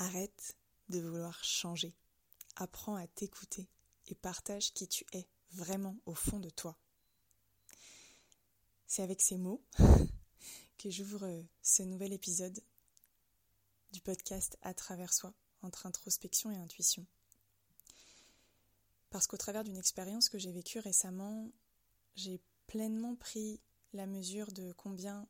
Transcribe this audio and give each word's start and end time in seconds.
Arrête 0.00 0.56
de 0.90 1.00
vouloir 1.00 1.42
changer. 1.42 1.92
Apprends 2.54 2.94
à 2.94 3.08
t'écouter 3.08 3.68
et 4.06 4.14
partage 4.14 4.72
qui 4.72 4.86
tu 4.86 5.04
es 5.12 5.26
vraiment 5.50 5.96
au 6.06 6.14
fond 6.14 6.38
de 6.38 6.50
toi. 6.50 6.78
C'est 8.86 9.02
avec 9.02 9.20
ces 9.20 9.38
mots 9.38 9.60
que 10.78 10.88
j'ouvre 10.88 11.44
ce 11.62 11.82
nouvel 11.82 12.12
épisode 12.12 12.62
du 13.90 14.00
podcast 14.00 14.56
À 14.62 14.72
travers 14.72 15.12
soi, 15.12 15.34
entre 15.62 15.86
introspection 15.86 16.52
et 16.52 16.58
intuition. 16.58 17.04
Parce 19.10 19.26
qu'au 19.26 19.36
travers 19.36 19.64
d'une 19.64 19.78
expérience 19.78 20.28
que 20.28 20.38
j'ai 20.38 20.52
vécue 20.52 20.78
récemment, 20.78 21.50
j'ai 22.14 22.40
pleinement 22.68 23.16
pris 23.16 23.60
la 23.92 24.06
mesure 24.06 24.52
de 24.52 24.70
combien 24.74 25.26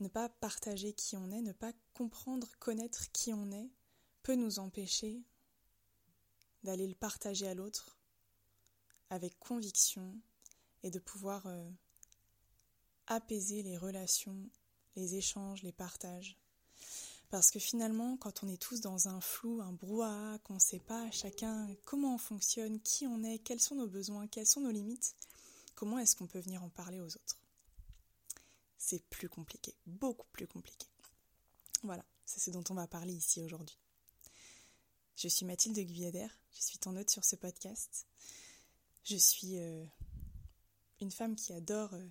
ne 0.00 0.08
pas 0.08 0.28
partager 0.28 0.92
qui 0.92 1.16
on 1.16 1.30
est, 1.30 1.42
ne 1.42 1.52
pas 1.52 1.72
comprendre, 1.94 2.48
connaître 2.58 3.10
qui 3.12 3.32
on 3.32 3.50
est, 3.50 3.70
peut 4.22 4.34
nous 4.34 4.58
empêcher 4.58 5.22
d'aller 6.62 6.86
le 6.86 6.94
partager 6.94 7.46
à 7.46 7.54
l'autre 7.54 7.98
avec 9.10 9.38
conviction 9.38 10.14
et 10.82 10.90
de 10.90 10.98
pouvoir 10.98 11.46
euh, 11.46 11.70
apaiser 13.06 13.62
les 13.62 13.76
relations, 13.76 14.50
les 14.96 15.16
échanges, 15.16 15.62
les 15.62 15.72
partages. 15.72 16.36
Parce 17.30 17.50
que 17.50 17.58
finalement, 17.58 18.16
quand 18.16 18.42
on 18.42 18.48
est 18.48 18.60
tous 18.60 18.80
dans 18.80 19.08
un 19.08 19.20
flou, 19.20 19.60
un 19.60 19.72
brouhaha, 19.72 20.38
qu'on 20.44 20.54
ne 20.54 20.60
sait 20.60 20.78
pas 20.78 21.10
chacun 21.10 21.68
comment 21.84 22.14
on 22.14 22.18
fonctionne, 22.18 22.80
qui 22.80 23.06
on 23.06 23.22
est, 23.22 23.38
quels 23.38 23.60
sont 23.60 23.74
nos 23.74 23.86
besoins, 23.86 24.26
quelles 24.28 24.46
sont 24.46 24.62
nos 24.62 24.70
limites, 24.70 25.14
comment 25.74 25.98
est-ce 25.98 26.16
qu'on 26.16 26.26
peut 26.26 26.40
venir 26.40 26.62
en 26.62 26.70
parler 26.70 27.00
aux 27.00 27.16
autres? 27.16 27.47
C'est 28.78 29.02
plus 29.10 29.28
compliqué, 29.28 29.74
beaucoup 29.86 30.28
plus 30.32 30.46
compliqué. 30.46 30.86
Voilà, 31.82 32.04
c'est 32.24 32.40
ce 32.40 32.50
dont 32.50 32.64
on 32.70 32.74
va 32.74 32.86
parler 32.86 33.12
ici 33.12 33.42
aujourd'hui. 33.42 33.78
Je 35.16 35.26
suis 35.26 35.44
Mathilde 35.44 35.78
Guyader, 35.78 36.28
je 36.52 36.62
suis 36.62 36.78
ton 36.78 36.96
hôte 36.96 37.10
sur 37.10 37.24
ce 37.24 37.34
podcast. 37.34 38.06
Je 39.04 39.16
suis 39.16 39.58
euh, 39.58 39.84
une 41.00 41.10
femme 41.10 41.34
qui 41.34 41.52
adore 41.52 41.94
euh, 41.94 42.06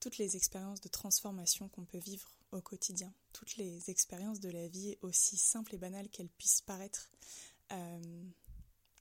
toutes 0.00 0.16
les 0.16 0.36
expériences 0.36 0.80
de 0.80 0.88
transformation 0.88 1.68
qu'on 1.68 1.84
peut 1.84 1.98
vivre 1.98 2.30
au 2.52 2.62
quotidien, 2.62 3.12
toutes 3.32 3.56
les 3.56 3.90
expériences 3.90 4.40
de 4.40 4.48
la 4.48 4.68
vie, 4.68 4.96
aussi 5.02 5.36
simples 5.36 5.74
et 5.74 5.78
banales 5.78 6.08
qu'elles 6.08 6.30
puissent 6.30 6.62
paraître, 6.62 7.10
euh, 7.72 8.24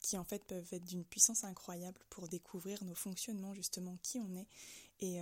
qui 0.02 0.17
en 0.17 0.23
fait 0.23 0.44
peuvent 0.44 0.67
être 0.73 0.86
d'une 0.86 1.06
puissance 1.06 1.44
incroyable 1.45 2.02
pour 2.09 2.28
découvrir 2.28 2.83
nos 2.83 2.95
fonctionnements, 2.95 3.53
justement, 3.53 3.97
qui 4.03 4.19
on 4.19 4.36
est, 4.36 4.47
et, 5.00 5.22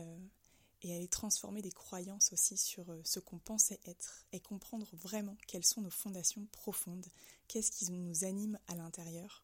et 0.83 0.95
aller 0.95 1.07
transformer 1.07 1.61
des 1.61 1.71
croyances 1.71 2.31
aussi 2.33 2.57
sur 2.57 2.91
euh, 2.91 3.01
ce 3.03 3.19
qu'on 3.19 3.39
pensait 3.39 3.79
être, 3.85 4.25
et 4.31 4.39
comprendre 4.39 4.87
vraiment 4.93 5.37
quelles 5.47 5.65
sont 5.65 5.81
nos 5.81 5.89
fondations 5.89 6.45
profondes, 6.51 7.07
qu'est-ce 7.47 7.71
qui 7.71 7.91
nous 7.91 8.23
anime 8.23 8.59
à 8.67 8.75
l'intérieur. 8.75 9.43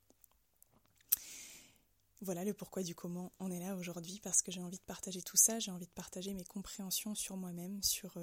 Voilà 2.21 2.43
le 2.43 2.53
pourquoi 2.53 2.83
du 2.83 2.95
comment 2.95 3.31
on 3.39 3.49
est 3.49 3.59
là 3.59 3.75
aujourd'hui, 3.75 4.19
parce 4.21 4.41
que 4.41 4.51
j'ai 4.51 4.61
envie 4.61 4.77
de 4.77 4.83
partager 4.83 5.21
tout 5.21 5.37
ça, 5.37 5.59
j'ai 5.59 5.71
envie 5.71 5.87
de 5.87 5.91
partager 5.91 6.33
mes 6.33 6.43
compréhensions 6.43 7.15
sur 7.15 7.37
moi-même, 7.37 7.81
sur 7.81 8.17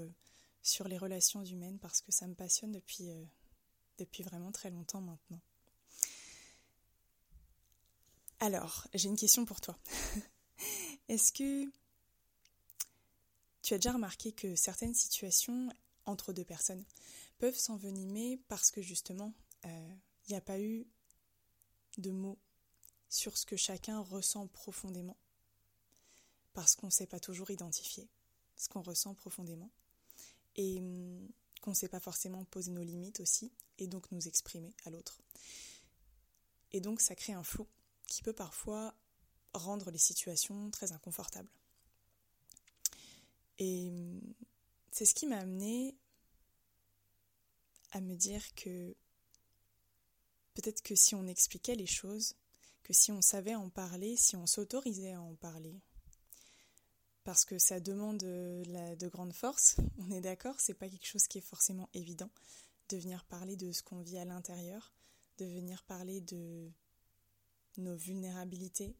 sur 0.67 0.89
les 0.89 0.98
relations 0.98 1.45
humaines 1.45 1.78
parce 1.78 2.01
que 2.01 2.11
ça 2.11 2.27
me 2.27 2.34
passionne 2.34 2.73
depuis, 2.73 3.11
euh, 3.11 3.25
depuis 3.98 4.25
vraiment 4.25 4.51
très 4.51 4.70
longtemps 4.70 5.01
maintenant. 5.01 5.41
Alors, 8.41 8.86
j'ai 8.92 9.08
une 9.08 9.17
question 9.17 9.45
pour 9.45 9.61
toi. 9.61 9.78
Est-ce 11.08 11.33
que 11.33 11.70
tu 13.67 13.75
as 13.75 13.78
déjà 13.78 13.91
remarqué 13.91 14.31
que 14.31 14.55
certaines 14.55 14.95
situations 14.95 15.69
entre 16.05 16.33
deux 16.33 16.45
personnes 16.45 16.84
peuvent 17.39 17.59
s'envenimer 17.59 18.41
parce 18.47 18.70
que 18.70 18.81
justement, 18.81 19.34
il 19.64 19.70
euh, 19.70 19.95
n'y 20.28 20.36
a 20.36 20.41
pas 20.41 20.61
eu 20.61 20.86
de 21.98 22.12
mots 22.12 22.39
sur 23.08 23.36
ce 23.36 23.45
que 23.45 23.57
chacun 23.57 23.98
ressent 23.98 24.46
profondément 24.46 25.17
parce 26.52 26.77
qu'on 26.77 26.86
ne 26.86 26.92
sait 26.92 27.08
pas 27.08 27.18
toujours 27.18 27.51
identifier 27.51 28.08
ce 28.55 28.68
qu'on 28.68 28.83
ressent 28.83 29.14
profondément 29.14 29.73
et 30.55 30.79
hum, 30.79 31.29
qu'on 31.61 31.70
ne 31.70 31.77
sait 31.77 31.89
pas 31.89 31.98
forcément 31.98 32.45
poser 32.45 32.70
nos 32.70 32.85
limites 32.85 33.19
aussi, 33.19 33.51
et 33.79 33.89
donc 33.89 34.13
nous 34.13 34.29
exprimer 34.29 34.77
à 34.85 34.90
l'autre. 34.90 35.20
Et 36.70 36.80
donc 36.80 37.01
ça 37.01 37.17
crée 37.17 37.33
un 37.33 37.42
flou 37.42 37.67
qui 38.07 38.23
peut 38.23 38.33
parfois 38.33 38.95
rendre 39.55 39.90
les 39.90 39.98
situations 39.98 40.70
très 40.70 40.92
inconfortables. 40.92 41.51
Et 43.58 43.89
hum, 43.89 44.20
c'est 44.90 45.05
ce 45.05 45.14
qui 45.14 45.27
m'a 45.27 45.39
amené 45.39 45.96
à 47.92 48.00
me 48.00 48.14
dire 48.14 48.42
que 48.55 48.94
peut-être 50.55 50.83
que 50.83 50.94
si 50.94 51.14
on 51.14 51.27
expliquait 51.27 51.74
les 51.74 51.86
choses, 51.86 52.34
que 52.83 52.92
si 52.92 53.11
on 53.12 53.22
savait 53.22 53.55
en 53.55 53.68
parler, 53.68 54.16
si 54.16 54.36
on 54.36 54.46
s'autorisait 54.46 55.12
à 55.12 55.20
en 55.20 55.34
parler, 55.34 55.80
parce 57.24 57.45
que 57.45 57.58
ça 57.58 57.80
demande 57.80 58.22
euh, 58.22 58.95
de 58.96 59.08
grandes 59.08 59.33
forces, 59.33 59.77
on 59.98 60.11
est 60.11 60.20
d'accord, 60.20 60.55
c'est 60.61 60.74
pas 60.74 60.89
quelque 60.89 61.06
chose 61.06 61.27
qui 61.27 61.39
est 61.39 61.42
forcément 61.42 61.89
évident 61.92 62.30
de 62.89 62.96
venir 62.96 63.24
parler 63.24 63.56
de 63.56 63.72
ce 63.72 63.83
qu'on 63.83 64.00
vit 64.00 64.18
à 64.18 64.24
l'intérieur, 64.24 64.95
de 65.39 65.45
venir 65.45 65.83
parler 65.84 66.20
de 66.20 66.70
nos 67.78 67.96
vulnérabilités, 67.96 68.95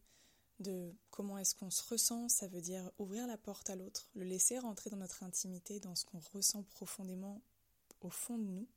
de 0.59 0.93
comment 1.11 1.37
est-ce 1.37 1.55
qu'on 1.55 1.69
se 1.69 1.83
ressent, 1.83 2.29
ça 2.29 2.47
veut 2.47 2.61
dire 2.61 2.91
ouvrir 2.97 3.27
la 3.27 3.37
porte 3.37 3.69
à 3.69 3.75
l'autre, 3.75 4.09
le 4.15 4.23
laisser 4.23 4.57
rentrer 4.59 4.89
dans 4.89 4.97
notre 4.97 5.23
intimité, 5.23 5.79
dans 5.79 5.95
ce 5.95 6.05
qu'on 6.05 6.19
ressent 6.33 6.63
profondément 6.63 7.41
au 8.01 8.09
fond 8.09 8.37
de 8.37 8.43
nous. 8.43 8.67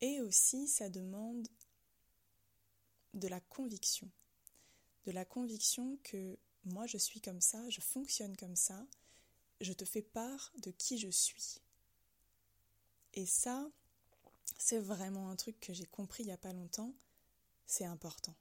Et 0.00 0.20
aussi, 0.20 0.66
ça 0.66 0.88
demande 0.88 1.46
de 3.14 3.28
la 3.28 3.40
conviction, 3.40 4.08
de 5.04 5.12
la 5.12 5.24
conviction 5.24 5.98
que 6.04 6.38
moi 6.64 6.86
je 6.86 6.96
suis 6.96 7.20
comme 7.20 7.40
ça, 7.40 7.68
je 7.68 7.80
fonctionne 7.80 8.36
comme 8.36 8.56
ça, 8.56 8.86
je 9.60 9.72
te 9.72 9.84
fais 9.84 10.02
part 10.02 10.52
de 10.58 10.70
qui 10.70 10.98
je 10.98 11.08
suis. 11.08 11.60
Et 13.14 13.26
ça, 13.26 13.68
c'est 14.56 14.78
vraiment 14.78 15.30
un 15.30 15.36
truc 15.36 15.58
que 15.60 15.72
j'ai 15.72 15.86
compris 15.86 16.22
il 16.22 16.26
n'y 16.26 16.32
a 16.32 16.38
pas 16.38 16.52
longtemps, 16.52 16.94
c'est 17.66 17.84
important. 17.84 18.34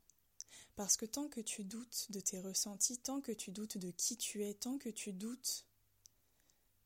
Parce 0.80 0.96
que 0.96 1.06
tant 1.06 1.28
que 1.28 1.42
tu 1.42 1.66
doutes 1.66 2.10
de 2.10 2.22
tes 2.22 2.40
ressentis, 2.40 2.98
tant 3.00 3.20
que 3.20 3.34
tu 3.34 3.52
doutes 3.52 3.78
de 3.78 3.92
qui 3.92 4.16
tu 4.16 4.46
es, 4.46 4.54
tant 4.54 4.78
que 4.78 4.88
tu 4.88 5.12
doutes 5.12 5.66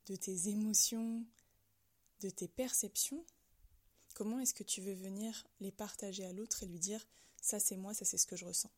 de 0.06 0.16
tes 0.16 0.48
émotions, 0.48 1.24
de 2.18 2.28
tes 2.28 2.48
perceptions, 2.48 3.24
comment 4.14 4.40
est-ce 4.40 4.52
que 4.52 4.64
tu 4.64 4.80
veux 4.80 4.94
venir 4.94 5.46
les 5.60 5.70
partager 5.70 6.24
à 6.24 6.32
l'autre 6.32 6.64
et 6.64 6.66
lui 6.66 6.80
dire 6.80 7.06
ça 7.40 7.60
c'est 7.60 7.76
moi, 7.76 7.94
ça 7.94 8.04
c'est 8.04 8.18
ce 8.18 8.26
que 8.26 8.34
je 8.34 8.46
ressens? 8.46 8.72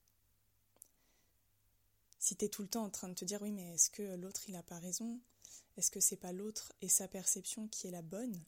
Si 2.19 2.37
tu 2.37 2.45
es 2.45 2.51
tout 2.51 2.61
le 2.61 2.69
temps 2.69 2.85
en 2.85 2.91
train 2.91 3.09
de 3.09 3.15
te 3.15 3.25
dire 3.25 3.41
oui 3.41 3.53
mais 3.53 3.73
est-ce 3.73 3.89
que 3.89 4.17
l'autre 4.17 4.43
il 4.51 4.55
a 4.55 4.63
pas 4.63 4.79
raison? 4.79 5.19
Est-ce 5.79 5.91
que 5.91 6.01
c'est 6.01 6.17
pas 6.17 6.33
l'autre 6.33 6.75
et 6.83 6.91
sa 6.91 7.09
perception 7.09 7.69
qui 7.69 7.87
est 7.87 7.91
la 7.91 8.03
bonne? 8.03 8.39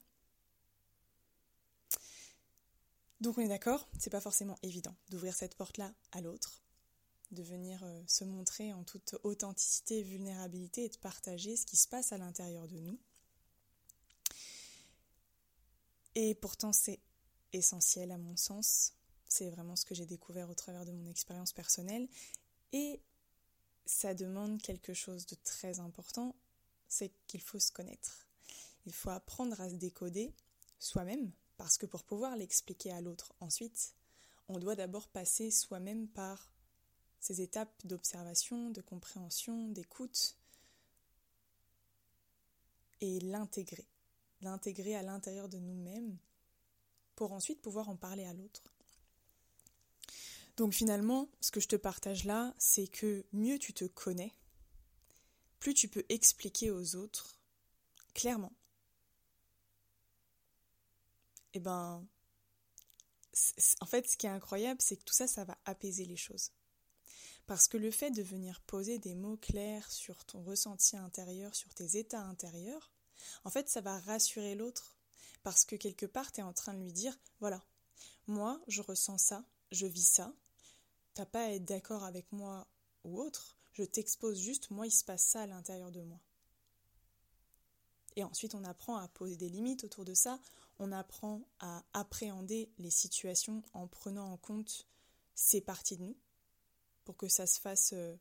Donc 3.21 3.37
on 3.37 3.41
est 3.41 3.49
d'accord, 3.49 3.87
c'est 3.99 4.09
pas 4.09 4.21
forcément 4.21 4.57
évident 4.63 4.95
d'ouvrir 5.09 5.35
cette 5.35 5.55
porte-là 5.55 5.93
à 6.13 6.21
l'autre, 6.21 6.61
de 7.31 7.43
venir 7.43 7.83
euh, 7.83 8.01
se 8.07 8.23
montrer 8.23 8.71
en 8.71 8.83
toute 8.83 9.15
authenticité 9.23 10.03
vulnérabilité 10.03 10.85
et 10.85 10.89
de 10.89 10.97
partager 10.97 11.57
ce 11.57 11.65
qui 11.65 11.75
se 11.75 11.87
passe 11.87 12.13
à 12.13 12.17
l'intérieur 12.17 12.67
de 12.67 12.79
nous. 12.79 12.97
Et 16.15 16.33
pourtant 16.35 16.71
c'est 16.71 17.01
essentiel 17.51 18.11
à 18.11 18.17
mon 18.17 18.37
sens, 18.37 18.93
c'est 19.27 19.49
vraiment 19.49 19.75
ce 19.75 19.85
que 19.85 19.95
j'ai 19.95 20.05
découvert 20.05 20.49
au 20.49 20.55
travers 20.55 20.85
de 20.85 20.91
mon 20.91 21.05
expérience 21.09 21.51
personnelle 21.51 22.07
et 22.71 23.01
ça 23.85 24.13
demande 24.13 24.61
quelque 24.61 24.93
chose 24.93 25.25
de 25.25 25.35
très 25.43 25.79
important, 25.79 26.35
c'est 26.87 27.11
qu'il 27.27 27.41
faut 27.41 27.59
se 27.59 27.71
connaître. 27.71 28.27
Il 28.85 28.93
faut 28.93 29.09
apprendre 29.09 29.59
à 29.59 29.69
se 29.69 29.75
décoder 29.75 30.33
soi-même, 30.79 31.31
parce 31.59 31.77
que 31.77 31.85
pour 31.85 32.03
pouvoir 32.03 32.37
l'expliquer 32.37 32.89
à 32.93 33.01
l'autre 33.01 33.33
ensuite, 33.41 33.93
on 34.47 34.59
doit 34.59 34.77
d'abord 34.77 35.09
passer 35.09 35.51
soi-même 35.51 36.07
par 36.07 36.49
ces 37.19 37.41
étapes 37.41 37.85
d'observation, 37.85 38.69
de 38.69 38.79
compréhension, 38.79 39.67
d'écoute, 39.67 40.37
et 43.01 43.19
l'intégrer. 43.19 43.85
L'intégrer 44.41 44.95
à 44.95 45.03
l'intérieur 45.03 45.49
de 45.49 45.57
nous-mêmes 45.57 46.17
pour 47.17 47.33
ensuite 47.33 47.61
pouvoir 47.61 47.89
en 47.89 47.97
parler 47.97 48.23
à 48.23 48.31
l'autre. 48.31 48.73
Donc 50.55 50.73
finalement, 50.73 51.27
ce 51.41 51.51
que 51.51 51.59
je 51.59 51.67
te 51.67 51.75
partage 51.75 52.23
là, 52.23 52.53
c'est 52.57 52.87
que 52.87 53.25
mieux 53.33 53.59
tu 53.59 53.73
te 53.73 53.83
connais, 53.83 54.33
plus 55.59 55.73
tu 55.73 55.89
peux 55.89 56.05
expliquer 56.07 56.71
aux 56.71 56.95
autres 56.95 57.37
clairement. 58.13 58.53
Eh 61.53 61.59
ben, 61.59 62.05
en 63.81 63.85
fait, 63.85 64.07
ce 64.07 64.17
qui 64.17 64.25
est 64.25 64.29
incroyable, 64.29 64.81
c'est 64.81 64.97
que 64.97 65.03
tout 65.03 65.13
ça, 65.13 65.27
ça 65.27 65.43
va 65.43 65.57
apaiser 65.65 66.05
les 66.05 66.17
choses. 66.17 66.51
Parce 67.47 67.67
que 67.67 67.77
le 67.77 67.91
fait 67.91 68.11
de 68.11 68.21
venir 68.21 68.61
poser 68.61 68.99
des 68.99 69.15
mots 69.15 69.37
clairs 69.37 69.91
sur 69.91 70.23
ton 70.25 70.43
ressenti 70.43 70.97
intérieur, 70.97 71.55
sur 71.55 71.73
tes 71.73 71.97
états 71.97 72.21
intérieurs, 72.21 72.91
En 73.43 73.49
fait, 73.49 73.69
ça 73.69 73.81
va 73.81 73.99
rassurer 73.99 74.55
l'autre 74.55 74.95
parce 75.43 75.65
que 75.65 75.75
quelque 75.75 76.05
part, 76.05 76.31
tu 76.31 76.39
es 76.39 76.43
en 76.43 76.53
train 76.53 76.73
de 76.73 76.79
lui 76.79 76.93
dire, 76.93 77.17
voilà, 77.39 77.63
moi, 78.27 78.61
je 78.67 78.81
ressens 78.81 79.17
ça, 79.17 79.43
je 79.71 79.85
vis 79.85 80.07
ça, 80.07 80.33
t'as 81.13 81.25
pas 81.25 81.45
à 81.45 81.49
être 81.49 81.65
d'accord 81.65 82.03
avec 82.03 82.31
moi 82.31 82.67
ou 83.03 83.19
autre, 83.21 83.57
je 83.73 83.83
t'expose 83.83 84.39
juste, 84.39 84.71
moi, 84.71 84.87
il 84.87 84.91
se 84.91 85.03
passe 85.03 85.23
ça 85.23 85.41
à 85.41 85.47
l'intérieur 85.47 85.91
de 85.91 86.01
moi. 86.01 86.19
Et 88.15 88.23
ensuite, 88.23 88.55
on 88.55 88.63
apprend 88.63 88.97
à 88.97 89.07
poser 89.07 89.37
des 89.37 89.49
limites 89.49 89.83
autour 89.83 90.05
de 90.05 90.13
ça, 90.13 90.39
on 90.79 90.93
apprend 90.93 91.41
à 91.59 91.83
appréhender 91.93 92.69
les 92.77 92.89
situations 92.89 93.61
en 93.73 93.87
prenant 93.87 94.31
en 94.31 94.37
compte 94.37 94.87
ces 95.35 95.61
parties 95.61 95.97
de 95.97 96.03
nous, 96.03 96.17
pour 97.03 97.17
que 97.17 97.27
ça 97.27 97.45
se 97.45 97.59
fasse 97.59 97.91
euh, 97.93 98.15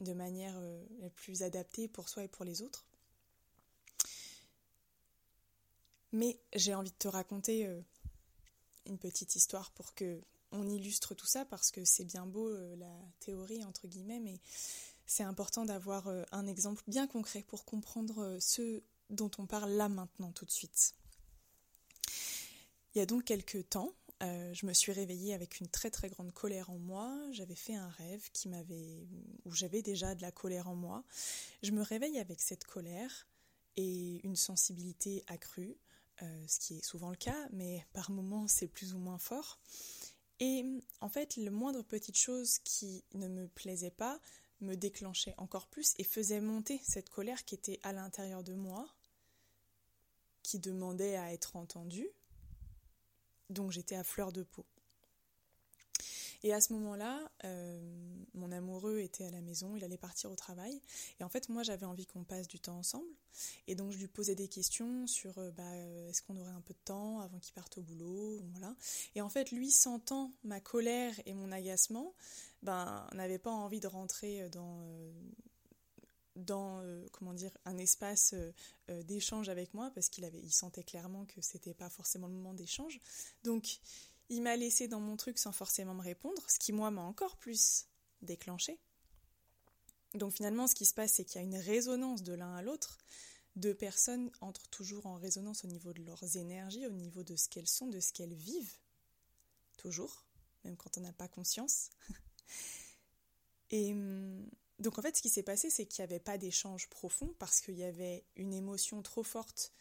de 0.00 0.12
manière 0.12 0.54
euh, 0.56 0.84
la 1.00 1.10
plus 1.10 1.42
adaptée 1.42 1.88
pour 1.88 2.08
soi 2.08 2.24
et 2.24 2.28
pour 2.28 2.44
les 2.44 2.62
autres. 2.62 2.84
Mais 6.12 6.38
j'ai 6.54 6.74
envie 6.74 6.90
de 6.90 6.96
te 6.96 7.08
raconter 7.08 7.66
euh, 7.66 7.80
une 8.86 8.98
petite 8.98 9.36
histoire 9.36 9.70
pour 9.72 9.94
que 9.94 10.20
on 10.52 10.68
illustre 10.68 11.14
tout 11.14 11.26
ça 11.26 11.44
parce 11.44 11.70
que 11.70 11.84
c'est 11.84 12.04
bien 12.04 12.24
beau 12.24 12.56
la 12.76 12.94
théorie 13.18 13.64
entre 13.64 13.88
guillemets, 13.88 14.20
mais 14.20 14.38
c'est 15.04 15.24
important 15.24 15.64
d'avoir 15.64 16.06
un 16.30 16.46
exemple 16.46 16.84
bien 16.86 17.08
concret 17.08 17.42
pour 17.42 17.64
comprendre 17.64 18.38
ce 18.40 18.80
dont 19.10 19.30
on 19.38 19.46
parle 19.46 19.72
là 19.72 19.88
maintenant 19.88 20.30
tout 20.30 20.44
de 20.44 20.52
suite. 20.52 20.94
Il 22.96 23.00
y 23.00 23.02
a 23.02 23.06
donc 23.06 23.24
quelques 23.24 23.68
temps, 23.68 23.92
euh, 24.22 24.54
je 24.54 24.64
me 24.64 24.72
suis 24.72 24.90
réveillée 24.90 25.34
avec 25.34 25.60
une 25.60 25.68
très 25.68 25.90
très 25.90 26.08
grande 26.08 26.32
colère 26.32 26.70
en 26.70 26.78
moi. 26.78 27.14
J'avais 27.30 27.54
fait 27.54 27.74
un 27.74 27.90
rêve 27.90 28.30
qui 28.32 28.48
m'avait, 28.48 29.06
où 29.44 29.52
j'avais 29.52 29.82
déjà 29.82 30.14
de 30.14 30.22
la 30.22 30.32
colère 30.32 30.66
en 30.66 30.74
moi. 30.74 31.04
Je 31.62 31.72
me 31.72 31.82
réveille 31.82 32.18
avec 32.18 32.40
cette 32.40 32.64
colère 32.64 33.28
et 33.76 34.26
une 34.26 34.34
sensibilité 34.34 35.24
accrue, 35.26 35.76
euh, 36.22 36.44
ce 36.48 36.58
qui 36.58 36.78
est 36.78 36.82
souvent 36.82 37.10
le 37.10 37.16
cas, 37.16 37.36
mais 37.52 37.84
par 37.92 38.10
moments 38.10 38.48
c'est 38.48 38.66
plus 38.66 38.94
ou 38.94 38.98
moins 38.98 39.18
fort. 39.18 39.58
Et 40.40 40.64
en 41.02 41.10
fait, 41.10 41.36
le 41.36 41.50
moindre 41.50 41.82
petite 41.82 42.16
chose 42.16 42.58
qui 42.60 43.04
ne 43.12 43.28
me 43.28 43.46
plaisait 43.46 43.90
pas 43.90 44.18
me 44.62 44.74
déclenchait 44.74 45.34
encore 45.36 45.66
plus 45.66 45.92
et 45.98 46.04
faisait 46.04 46.40
monter 46.40 46.80
cette 46.82 47.10
colère 47.10 47.44
qui 47.44 47.56
était 47.56 47.78
à 47.82 47.92
l'intérieur 47.92 48.42
de 48.42 48.54
moi, 48.54 48.88
qui 50.42 50.58
demandait 50.58 51.16
à 51.16 51.34
être 51.34 51.56
entendue, 51.56 52.08
donc 53.50 53.72
j'étais 53.72 53.96
à 53.96 54.04
fleur 54.04 54.32
de 54.32 54.42
peau. 54.42 54.64
Et 56.42 56.52
à 56.52 56.60
ce 56.60 56.72
moment-là, 56.74 57.28
euh, 57.44 57.80
mon 58.34 58.52
amoureux 58.52 59.00
était 59.00 59.24
à 59.24 59.30
la 59.30 59.40
maison, 59.40 59.74
il 59.74 59.84
allait 59.84 59.96
partir 59.96 60.30
au 60.30 60.36
travail. 60.36 60.80
Et 61.18 61.24
en 61.24 61.28
fait, 61.28 61.48
moi, 61.48 61.62
j'avais 61.62 61.86
envie 61.86 62.06
qu'on 62.06 62.24
passe 62.24 62.46
du 62.46 62.60
temps 62.60 62.78
ensemble. 62.78 63.08
Et 63.66 63.74
donc, 63.74 63.92
je 63.92 63.98
lui 63.98 64.06
posais 64.06 64.34
des 64.34 64.48
questions 64.48 65.06
sur 65.06 65.36
euh, 65.38 65.50
bah, 65.50 65.64
euh, 65.64 66.08
est-ce 66.08 66.22
qu'on 66.22 66.36
aurait 66.36 66.52
un 66.52 66.60
peu 66.60 66.74
de 66.74 66.78
temps 66.84 67.20
avant 67.20 67.38
qu'il 67.38 67.54
parte 67.54 67.78
au 67.78 67.82
boulot 67.82 68.40
voilà. 68.52 68.74
Et 69.14 69.22
en 69.22 69.28
fait, 69.28 69.50
lui, 69.50 69.70
sentant 69.70 70.30
ma 70.44 70.60
colère 70.60 71.14
et 71.26 71.34
mon 71.34 71.50
agacement, 71.52 72.14
ben, 72.62 73.06
n'avait 73.12 73.38
pas 73.38 73.50
envie 73.50 73.80
de 73.80 73.88
rentrer 73.88 74.48
dans 74.50 74.86
dans 76.36 76.82
comment 77.12 77.34
dire 77.34 77.56
un 77.64 77.78
espace 77.78 78.34
d'échange 78.88 79.48
avec 79.48 79.74
moi 79.74 79.90
parce 79.94 80.08
qu'il 80.08 80.24
avait 80.24 80.38
il 80.38 80.52
sentait 80.52 80.82
clairement 80.82 81.24
que 81.24 81.40
c'était 81.40 81.74
pas 81.74 81.88
forcément 81.88 82.26
le 82.26 82.34
moment 82.34 82.54
d'échange. 82.54 83.00
Donc 83.42 83.80
il 84.28 84.42
m'a 84.42 84.56
laissé 84.56 84.88
dans 84.88 85.00
mon 85.00 85.16
truc 85.16 85.38
sans 85.38 85.52
forcément 85.52 85.94
me 85.94 86.02
répondre 86.02 86.42
ce 86.48 86.58
qui 86.58 86.72
moi 86.72 86.90
m'a 86.90 87.02
encore 87.02 87.36
plus 87.36 87.86
déclenché. 88.22 88.78
Donc 90.14 90.32
finalement 90.32 90.66
ce 90.66 90.74
qui 90.74 90.86
se 90.86 90.94
passe 90.94 91.14
c'est 91.14 91.24
qu'il 91.24 91.40
y 91.40 91.44
a 91.44 91.46
une 91.46 91.56
résonance 91.56 92.22
de 92.22 92.34
l'un 92.34 92.54
à 92.54 92.62
l'autre. 92.62 92.98
Deux 93.56 93.74
personnes 93.74 94.30
entrent 94.42 94.68
toujours 94.68 95.06
en 95.06 95.14
résonance 95.14 95.64
au 95.64 95.68
niveau 95.68 95.92
de 95.92 96.02
leurs 96.02 96.36
énergies 96.36 96.86
au 96.86 96.92
niveau 96.92 97.22
de 97.22 97.36
ce 97.36 97.48
qu'elles 97.48 97.68
sont 97.68 97.86
de 97.86 98.00
ce 98.00 98.12
qu'elles 98.12 98.34
vivent. 98.34 98.76
Toujours 99.78 100.26
même 100.66 100.76
quand 100.76 100.98
on 100.98 101.00
n'a 101.00 101.12
pas 101.12 101.28
conscience. 101.28 101.90
Et 103.70 103.92
hum, 103.92 104.44
donc 104.78 104.98
en 104.98 105.02
fait, 105.02 105.16
ce 105.16 105.22
qui 105.22 105.30
s'est 105.30 105.42
passé, 105.42 105.70
c'est 105.70 105.86
qu'il 105.86 106.02
n'y 106.02 106.10
avait 106.10 106.20
pas 106.20 106.38
d'échange 106.38 106.88
profond 106.88 107.34
parce 107.38 107.60
qu'il 107.60 107.76
y 107.76 107.84
avait 107.84 108.24
une 108.36 108.52
émotion 108.52 109.02
trop 109.02 109.22
forte 109.22 109.72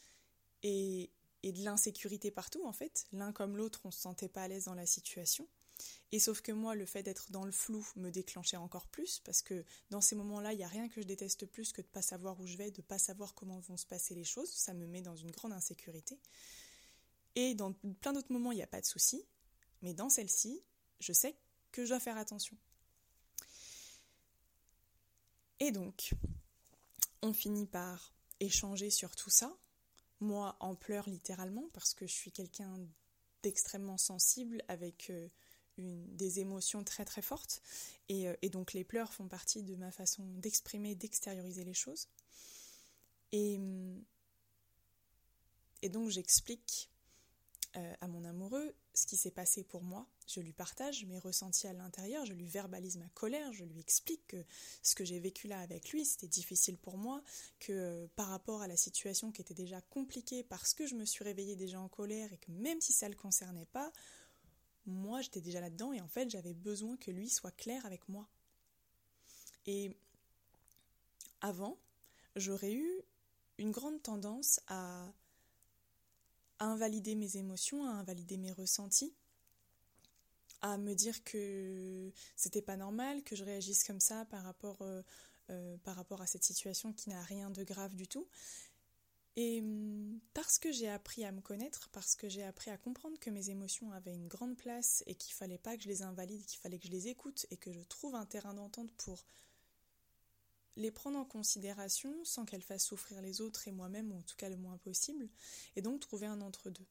et, 0.64 1.12
de 1.44 1.64
l'insécurité 1.64 2.32
partout 2.32 2.66
en 2.66 2.72
fait. 2.72 3.06
L'un 3.12 3.32
comme 3.32 3.58
l'autre, 3.58 3.82
on 3.84 3.90
ne 3.90 3.94
se 3.94 4.00
sentait 4.00 4.30
pas 4.30 4.44
à 4.44 4.48
l'aise 4.48 4.66
dans 4.66 4.74
la 4.74 4.86
situation. 4.86 5.48
Et 6.12 6.20
sauf 6.20 6.42
que 6.42 6.54
moi, 6.54 6.74
le 6.74 6.86
fait 6.86 7.04
d'être 7.04 7.32
dans 7.32 7.44
le 7.44 7.52
flou 7.52 7.86
me 7.98 8.10
déclenchait 8.10 8.58
encore 8.58 8.88
plus 8.88 9.20
parce 9.20 9.42
que 9.42 9.66
dans 9.90 10.00
ces 10.02 10.16
moments-là, 10.16 10.54
il 10.54 10.58
n'y 10.58 10.64
a 10.64 10.70
rien 10.70 10.88
que 10.88 11.02
je 11.02 11.06
déteste 11.06 11.46
plus 11.46 11.74
que 11.74 11.82
de 11.82 11.88
ne 11.88 11.92
pas 11.92 12.02
savoir 12.02 12.40
où 12.40 12.48
je 12.48 12.56
vais, 12.56 12.72
de 12.72 12.80
ne 12.80 12.86
pas 12.86 12.98
savoir 12.98 13.36
comment 13.36 13.60
vont 13.60 13.78
se 13.78 13.86
passer 13.86 14.16
les 14.16 14.24
choses. 14.24 14.50
Ça 14.50 14.74
me 14.74 14.88
met 14.88 15.02
dans 15.02 15.16
une 15.16 15.32
grande 15.32 15.52
insécurité. 15.52 16.18
Et 17.36 17.54
dans 17.54 17.74
plein 17.74 18.14
d'autres 18.14 18.32
moments, 18.32 18.54
il 18.54 18.56
n'y 18.56 18.64
a 18.64 18.68
pas 18.68 18.82
de 18.82 18.86
souci. 18.86 19.26
Mais 19.82 19.94
dans 19.94 20.10
celle-ci, 20.10 20.64
je 21.02 21.12
sais 21.12 21.36
que 21.74 21.84
je 21.84 21.90
dois 21.90 22.00
faire 22.00 22.18
attention. 22.18 22.58
Et 25.60 25.72
donc, 25.72 26.14
on 27.22 27.34
finit 27.34 27.66
par 27.66 28.14
échanger 28.40 28.90
sur 28.90 29.16
tout 29.16 29.30
ça. 29.30 29.56
Moi, 30.20 30.56
en 30.60 30.76
pleurs 30.76 31.10
littéralement, 31.10 31.70
parce 31.74 31.94
que 31.94 32.08
je 32.08 32.14
suis 32.14 32.32
quelqu'un 32.32 32.78
d'extrêmement 33.44 33.98
sensible, 33.98 34.64
avec 34.68 35.10
euh, 35.10 35.28
des 35.78 36.40
émotions 36.40 36.84
très 36.84 37.06
très 37.06 37.22
fortes. 37.22 37.62
Et, 38.10 38.28
euh, 38.28 38.36
et, 38.42 38.50
donc 38.50 38.74
les 38.74 38.84
pleurs 38.84 39.14
font 39.14 39.28
partie 39.28 39.64
de 39.64 39.76
ma 39.76 39.92
façon 39.92 40.24
d'exprimer, 40.36 40.96
d'extérioriser 40.96 41.64
les 41.64 41.74
choses. 41.74 42.08
Et, 43.32 43.60
et 45.82 45.90
donc 45.90 46.10
j'explique 46.10 46.90
euh, 47.78 47.94
à 48.02 48.08
mon 48.08 48.24
amoureux 48.24 48.74
ce 48.94 49.06
qui 49.06 49.18
s'est 49.18 49.32
passé 49.32 49.64
pour 49.64 49.84
moi. 49.84 50.08
Je 50.28 50.40
lui 50.40 50.54
partage 50.54 51.06
mes 51.06 51.20
ressentis 51.20 51.68
à 51.68 51.74
l'intérieur, 51.74 52.26
je 52.26 52.34
lui 52.34 52.48
verbalise 52.48 52.98
ma 52.98 53.10
colère, 53.10 53.52
je 53.52 53.66
lui 53.66 53.80
explique 53.80 54.26
que 54.28 54.46
ce 54.82 54.96
que 54.96 55.04
j'ai 55.04 55.20
vécu 55.20 55.48
là 55.48 55.60
avec 55.60 55.90
lui, 55.90 56.06
c'était 56.06 56.28
difficile 56.28 56.78
pour 56.78 56.98
moi, 56.98 57.22
que 57.60 57.74
euh, 57.74 58.08
par 58.16 58.28
rapport 58.28 58.62
à 58.62 58.68
la 58.68 58.78
situation 58.78 59.32
qui 59.32 59.42
était 59.42 59.54
déjà 59.54 59.82
compliquée 59.82 60.44
parce 60.44 60.74
que 60.74 60.88
je 60.88 60.96
me 60.96 61.06
suis 61.06 61.24
réveillée 61.24 61.56
déjà 61.56 61.80
en 61.80 61.90
colère 61.90 62.32
et 62.32 62.38
que 62.38 62.52
même 62.52 62.80
si 62.80 62.94
ça 62.94 63.08
ne 63.08 63.14
le 63.14 63.20
concernait 63.20 63.68
pas, 63.68 63.92
moi 64.86 65.22
j'étais 65.22 65.42
déjà 65.42 65.60
là-dedans 65.60 65.92
et 65.92 66.00
en 66.00 66.08
fait 66.08 66.30
j'avais 66.30 66.54
besoin 66.54 66.96
que 66.98 67.12
lui 67.12 67.30
soit 67.30 67.52
clair 67.52 67.86
avec 67.86 68.08
moi. 68.08 68.28
Et 69.66 69.98
avant, 71.42 71.78
j'aurais 72.36 72.74
eu 72.74 73.02
une 73.58 73.72
grande 73.72 74.02
tendance 74.02 74.60
à 74.68 75.12
à 76.60 76.66
invalider 76.66 77.16
mes 77.16 77.38
émotions, 77.38 77.86
à 77.86 77.92
invalider 77.92 78.38
mes 78.38 78.52
ressentis, 78.52 79.14
à 80.62 80.78
me 80.78 80.94
dire 80.94 81.24
que 81.24 82.12
c'était 82.36 82.62
pas 82.62 82.78
normal, 82.78 83.24
que 83.24 83.36
je 83.36 83.44
réagisse 83.44 83.84
comme 83.84 84.00
ça 84.00 84.26
par 84.26 84.44
rapport, 84.44 84.82
euh, 84.82 85.02
euh, 85.50 85.78
par 85.84 85.96
rapport 85.96 86.22
à 86.22 86.28
cette 86.28 86.44
situation 86.44 86.94
qui 86.94 87.10
n'a 87.10 87.22
rien 87.22 87.50
de 87.50 87.64
grave 87.64 87.96
du 87.96 88.08
tout. 88.08 88.28
Et 89.36 89.60
hum, 89.60 90.20
parce 90.34 90.60
que 90.60 90.72
j'ai 90.72 90.90
appris 90.90 91.26
à 91.26 91.32
me 91.32 91.42
connaître, 91.42 91.90
parce 91.92 92.16
que 92.16 92.30
j'ai 92.30 92.44
appris 92.44 92.72
à 92.72 92.78
comprendre 92.78 93.20
que 93.20 93.30
mes 93.30 93.50
émotions 93.50 93.92
avaient 93.92 94.14
une 94.14 94.28
grande 94.28 94.56
place 94.56 95.04
et 95.08 95.16
qu'il 95.16 95.34
fallait 95.34 95.58
pas 95.58 95.76
que 95.76 95.84
je 95.84 95.90
les 95.90 96.02
invalide, 96.04 96.46
qu'il 96.46 96.60
fallait 96.60 96.80
que 96.80 96.88
je 96.88 96.92
les 96.92 97.10
écoute 97.10 97.46
et 97.52 97.58
que 97.58 97.72
je 97.72 97.82
trouve 97.82 98.16
un 98.16 98.26
terrain 98.26 98.54
d'entente 98.54 98.92
pour 98.94 99.26
les 100.78 100.92
prendre 100.92 101.18
en 101.18 101.26
considération 101.26 102.14
sans 102.24 102.46
qu'elles 102.46 102.62
fassent 102.62 102.86
souffrir 102.86 103.22
les 103.22 103.42
autres 103.42 103.68
et 103.68 103.72
moi-même, 103.72 104.12
ou 104.12 104.18
en 104.18 104.22
tout 104.22 104.36
cas 104.36 104.50
le 104.50 104.58
moins 104.58 104.78
possible, 104.78 105.30
et 105.76 105.82
donc 105.82 106.00
trouver 106.00 106.28
un 106.28 106.42
entre-deux. 106.42 106.86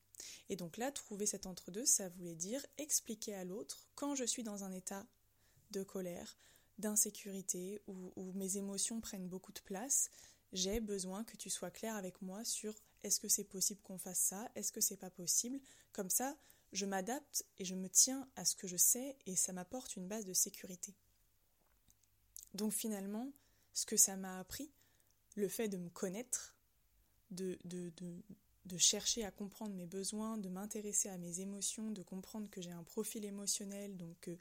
Et 0.49 0.57
donc 0.57 0.77
là, 0.77 0.91
trouver 0.93 1.27
cet 1.27 1.47
entre-deux, 1.47 1.85
ça 1.85 2.09
voulait 2.09 2.35
dire 2.35 2.65
expliquer 2.79 3.35
à 3.35 3.45
l'autre 3.45 3.87
quand 3.95 4.15
je 4.15 4.25
suis 4.25 4.43
dans 4.43 4.65
un 4.65 4.73
état 4.73 5.07
de 5.71 5.83
colère, 5.83 6.37
d'insécurité, 6.79 7.81
où, 7.87 8.13
où, 8.17 8.33
mes 8.33 8.57
émotions 8.57 9.01
prennent 9.01 9.29
beaucoup 9.29 9.53
de 9.53 9.61
place, 9.61 10.11
j'ai 10.53 10.81
besoin 10.81 11.25
que 11.25 11.37
tu 11.37 11.51
sois 11.51 11.71
clair 11.71 11.95
avec 11.97 12.23
moi 12.23 12.45
sur 12.45 12.75
est-ce 13.03 13.21
que 13.21 13.29
c'est 13.29 13.45
possible 13.45 13.81
qu'on 13.83 13.99
fasse 13.99 14.19
ça, 14.19 14.51
est-ce 14.55 14.73
que 14.73 14.81
c'est 14.81 14.97
pas 14.97 15.11
possible. 15.11 15.61
Comme 15.93 16.11
ça, 16.11 16.37
je 16.73 16.87
m'adapte 16.87 17.45
et 17.59 17.65
je 17.65 17.75
me 17.75 17.89
tiens 17.89 18.29
à 18.35 18.45
ce 18.45 18.57
que 18.57 18.67
je 18.67 18.77
sais 18.77 19.17
et 19.27 19.37
ça 19.37 19.53
m'apporte 19.53 19.97
une 19.97 20.09
base 20.09 20.25
de 20.25 20.33
sécurité. 20.33 20.95
Donc 22.55 22.73
finalement, 22.73 23.31
ce 23.75 23.85
que 23.85 23.97
ça 23.97 24.17
m'a 24.17 24.39
appris, 24.39 24.71
le 25.37 25.49
fait 25.49 25.69
de 25.69 25.77
me 25.77 25.91
connaître, 25.91 26.57
de, 27.31 27.59
chercher 28.79 29.25
à 29.25 29.31
comprendre 29.31 29.75
mes 29.75 29.87
besoins, 29.87 30.39
de 30.39 30.49
m'intéresser 30.49 31.09
à 31.09 31.19
mes 31.19 31.41
émotions, 31.41 31.91
de 31.91 32.03
comprendre 32.03 32.49
que 32.51 32.63
j'ai 32.63 32.71
un 32.71 32.85
profil 32.85 33.25
émotionnel, 33.25 33.97
donc 33.97 34.17
que 34.21 34.39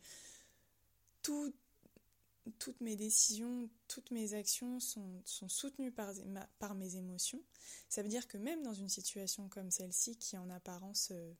toutes 1.22 2.82
mes 2.82 2.96
décisions, 2.96 3.70
toutes 3.88 4.12
mes 4.12 4.34
actions 4.34 4.80
sont, 4.80 5.22
sont 5.26 5.50
soutenues 5.50 5.92
par, 5.92 6.14
par, 6.60 6.76
mes 6.76 6.96
émotions. 6.96 7.42
Ça 7.90 8.04
veut 8.04 8.10
dire 8.10 8.28
que 8.28 8.38
même 8.38 8.64
dans 8.64 8.74
une 8.74 8.90
situation 8.90 9.48
comme 9.50 9.72
celle-ci, 9.72 10.18
qui 10.18 10.38
en 10.38 10.50
apparence 10.50 11.10
euh, 11.12 11.34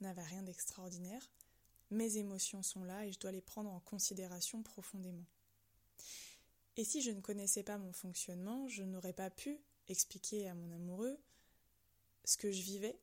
n'avait 0.00 0.22
rien 0.22 0.42
d'extraordinaire, 0.42 1.30
mes 1.90 2.18
émotions 2.18 2.62
sont 2.62 2.84
là 2.84 3.06
et 3.06 3.12
je 3.12 3.18
dois 3.18 3.32
les 3.32 3.40
prendre 3.40 3.70
en 3.70 3.80
considération 3.80 4.62
profondément. 4.62 5.24
Et 6.76 6.84
si 6.84 7.02
je 7.02 7.10
ne 7.10 7.20
connaissais 7.20 7.62
pas 7.62 7.78
mon 7.78 7.92
fonctionnement, 7.92 8.68
je 8.68 8.82
n'aurais 8.82 9.12
pas 9.12 9.30
pu 9.30 9.58
expliquer 9.88 10.48
à 10.48 10.54
mon 10.54 10.70
amoureux 10.72 11.18
ce 12.24 12.36
que 12.36 12.50
je 12.50 12.62
vivais, 12.62 12.98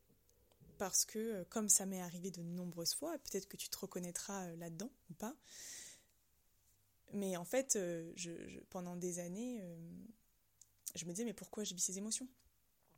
parce 0.78 1.06
que 1.06 1.20
euh, 1.20 1.46
comme 1.50 1.70
ça 1.70 1.86
m'est 1.86 2.02
arrivé 2.02 2.32
de 2.32 2.42
nombreuses 2.42 2.94
fois, 2.94 3.18
peut-être 3.20 3.48
que 3.48 3.58
tu 3.58 3.70
te 3.70 3.78
reconnaîtras 3.78 4.56
là-dedans 4.56 4.92
ou 5.10 5.14
pas, 5.14 5.36
mais 7.14 7.38
en 7.38 7.46
fait, 7.46 7.80
je, 8.16 8.32
pendant 8.70 8.98
des 8.98 9.20
années, 9.20 9.64
je 10.94 11.06
me 11.06 11.12
disais 11.12 11.24
mais 11.24 11.34
pourquoi 11.34 11.64
je 11.64 11.74
vis 11.74 11.82
ces 11.82 11.98
émotions? 11.98 12.28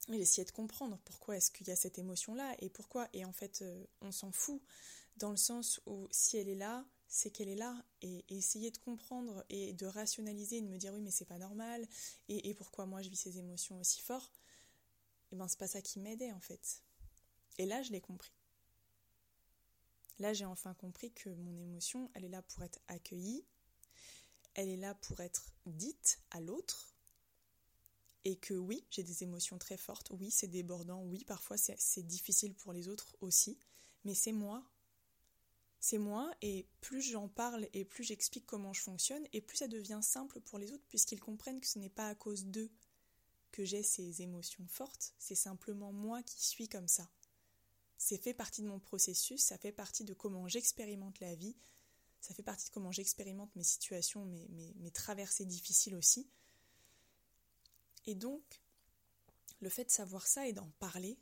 J'essayais 0.07 0.45
de 0.45 0.51
comprendre 0.51 0.97
pourquoi 1.05 1.37
est-ce 1.37 1.51
qu'il 1.51 1.67
y 1.67 1.71
a 1.71 1.75
cette 1.75 1.99
émotion-là 1.99 2.55
et 2.59 2.69
pourquoi. 2.69 3.07
Et 3.13 3.23
en 3.23 3.31
fait, 3.31 3.63
on 4.01 4.11
s'en 4.11 4.31
fout 4.31 4.61
dans 5.17 5.29
le 5.29 5.37
sens 5.37 5.79
où 5.85 6.07
si 6.09 6.37
elle 6.37 6.49
est 6.49 6.55
là, 6.55 6.83
c'est 7.09 7.31
qu'elle 7.31 7.49
est 7.49 7.55
là 7.55 7.83
et, 8.01 8.23
essayer 8.29 8.69
de 8.71 8.77
comprendre 8.77 9.43
et 9.49 9.73
de 9.73 9.87
rationaliser 9.87 10.57
et 10.57 10.61
de 10.61 10.67
me 10.67 10.77
dire 10.77 10.93
oui 10.93 11.01
mais 11.01 11.11
c'est 11.11 11.25
pas 11.25 11.39
normal 11.39 11.85
et, 12.29 12.53
pourquoi 12.53 12.85
moi 12.85 13.01
je 13.01 13.09
vis 13.09 13.17
ces 13.17 13.39
émotions 13.39 13.79
aussi 13.79 13.99
fort 13.99 14.31
et 15.31 15.35
eh 15.35 15.35
ben 15.35 15.47
c'est 15.47 15.59
pas 15.59 15.67
ça 15.67 15.81
qui 15.81 15.99
m'aidait 15.99 16.31
en 16.31 16.39
fait. 16.39 16.81
Et 17.59 17.65
là 17.65 17.83
je 17.83 17.91
l'ai 17.91 18.01
compris. 18.01 18.31
Là 20.19 20.33
j'ai 20.33 20.45
enfin 20.45 20.73
compris 20.75 21.11
que 21.11 21.29
mon 21.29 21.59
émotion 21.59 22.09
elle 22.13 22.25
est 22.25 22.29
là 22.29 22.41
pour 22.43 22.63
être 22.63 22.79
accueillie 22.87 23.43
elle 24.55 24.69
est 24.69 24.77
là 24.77 24.93
pour 24.95 25.19
être 25.19 25.51
dite 25.65 26.19
à 26.31 26.41
l'autre 26.41 26.93
et 28.25 28.35
que 28.35 28.53
oui 28.53 28.85
j'ai 28.89 29.03
des 29.03 29.23
émotions 29.23 29.57
très 29.57 29.77
fortes 29.77 30.11
oui 30.11 30.29
c'est 30.31 30.47
débordant 30.47 31.03
oui 31.03 31.23
parfois 31.23 31.57
c'est 31.57 32.05
difficile 32.05 32.53
pour 32.53 32.73
les 32.73 32.87
autres 32.87 33.15
aussi 33.21 33.57
mais 34.03 34.13
c'est 34.13 34.33
moi 34.33 34.63
c'est 35.79 35.97
moi, 35.97 36.31
et 36.41 36.67
plus 36.81 37.01
j'en 37.01 37.29
parle 37.29 37.67
et 37.73 37.85
plus 37.85 38.03
j'explique 38.03 38.45
comment 38.45 38.73
je 38.73 38.81
fonctionne, 38.81 39.25
et 39.31 39.41
plus 39.41 39.57
ça 39.57 39.67
devient 39.67 39.99
simple 40.01 40.41
pour 40.41 40.59
les 40.59 40.71
autres, 40.71 40.85
puisqu'ils 40.89 41.21
comprennent 41.21 41.61
que 41.61 41.67
ce 41.67 41.79
n'est 41.79 41.89
pas 41.89 42.09
à 42.09 42.15
cause 42.15 42.45
d'eux 42.45 42.71
que 43.51 43.65
j'ai 43.65 43.83
ces 43.83 44.21
émotions 44.21 44.67
fortes, 44.67 45.13
c'est 45.17 45.35
simplement 45.35 45.91
moi 45.91 46.21
qui 46.23 46.45
suis 46.45 46.67
comme 46.67 46.87
ça. 46.87 47.09
C'est 47.97 48.21
fait 48.21 48.33
partie 48.33 48.61
de 48.61 48.67
mon 48.67 48.79
processus, 48.79 49.41
ça 49.41 49.57
fait 49.57 49.71
partie 49.71 50.03
de 50.03 50.13
comment 50.13 50.47
j'expérimente 50.47 51.19
la 51.19 51.35
vie, 51.35 51.55
ça 52.21 52.33
fait 52.33 52.43
partie 52.43 52.67
de 52.67 52.71
comment 52.71 52.91
j'expérimente 52.91 53.55
mes 53.55 53.63
situations, 53.63 54.25
mes, 54.25 54.73
mes 54.75 54.91
traversées 54.91 55.45
difficiles 55.45 55.95
aussi. 55.95 56.29
Et 58.05 58.15
donc, 58.15 58.61
le 59.61 59.69
fait 59.69 59.85
de 59.85 59.91
savoir 59.91 60.27
ça 60.27 60.47
et 60.47 60.53
d'en 60.53 60.69
parler, 60.79 61.17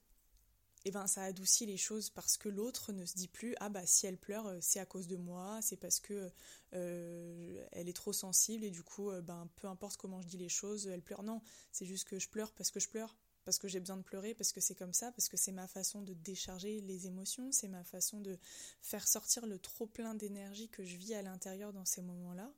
eh 0.88 0.92
ben 0.92 1.06
ça 1.08 1.24
adoucit 1.24 1.66
les 1.66 1.78
choses 1.78 2.10
parce 2.10 2.38
que 2.38 2.48
l'autre 2.48 2.94
ne 2.94 3.06
se 3.06 3.16
dit 3.16 3.28
plus 3.28 3.56
ah 3.60 3.70
bah 3.70 3.86
si 3.86 4.08
elle 4.08 4.18
pleure 4.18 4.48
euh, 4.48 4.58
c'est 4.62 4.80
à 4.80 4.86
cause 4.86 5.08
de 5.08 5.18
moi 5.18 5.60
c'est 5.62 5.76
parce 5.76 6.00
que 6.00 6.32
euh, 6.74 7.68
elle 7.72 7.90
est 7.90 7.96
trop 7.96 8.14
sensible 8.14 8.64
et 8.64 8.70
du 8.70 8.84
coup 8.84 9.10
euh, 9.10 9.22
ben 9.22 9.50
peu 9.58 9.68
importe 9.68 9.98
comment 9.98 10.22
je 10.22 10.28
dis 10.28 10.38
les 10.38 10.50
choses 10.50 10.88
elle 10.88 11.02
pleure 11.02 11.24
non 11.24 11.42
c'est 11.72 11.86
juste 11.86 12.08
que 12.08 12.20
je 12.20 12.30
pleure 12.30 12.54
parce 12.54 12.72
que 12.72 12.80
je 12.80 12.88
pleure 12.88 13.18
parce 13.44 13.58
que 13.58 13.68
j'ai 13.68 13.80
besoin 13.80 13.98
de 13.98 14.02
pleurer 14.02 14.34
parce 14.34 14.54
que 14.54 14.62
c'est 14.62 14.76
comme 14.76 14.94
ça 14.94 15.12
parce 15.12 15.28
que 15.28 15.36
c'est 15.36 15.52
ma 15.52 15.68
façon 15.68 16.02
de 16.02 16.14
décharger 16.14 16.80
les 16.82 17.08
émotions 17.08 17.52
c'est 17.52 17.68
ma 17.68 17.84
façon 17.84 18.22
de 18.22 18.38
faire 18.82 19.08
sortir 19.08 19.46
le 19.46 19.60
trop 19.60 19.88
plein 19.88 20.16
d'énergie 20.16 20.70
que 20.70 20.86
je 20.86 20.96
vis 20.96 21.14
à 21.14 21.22
l'intérieur 21.22 21.74
dans 21.74 21.86
ces 21.86 22.02
moments 22.02 22.34
là 22.34 22.52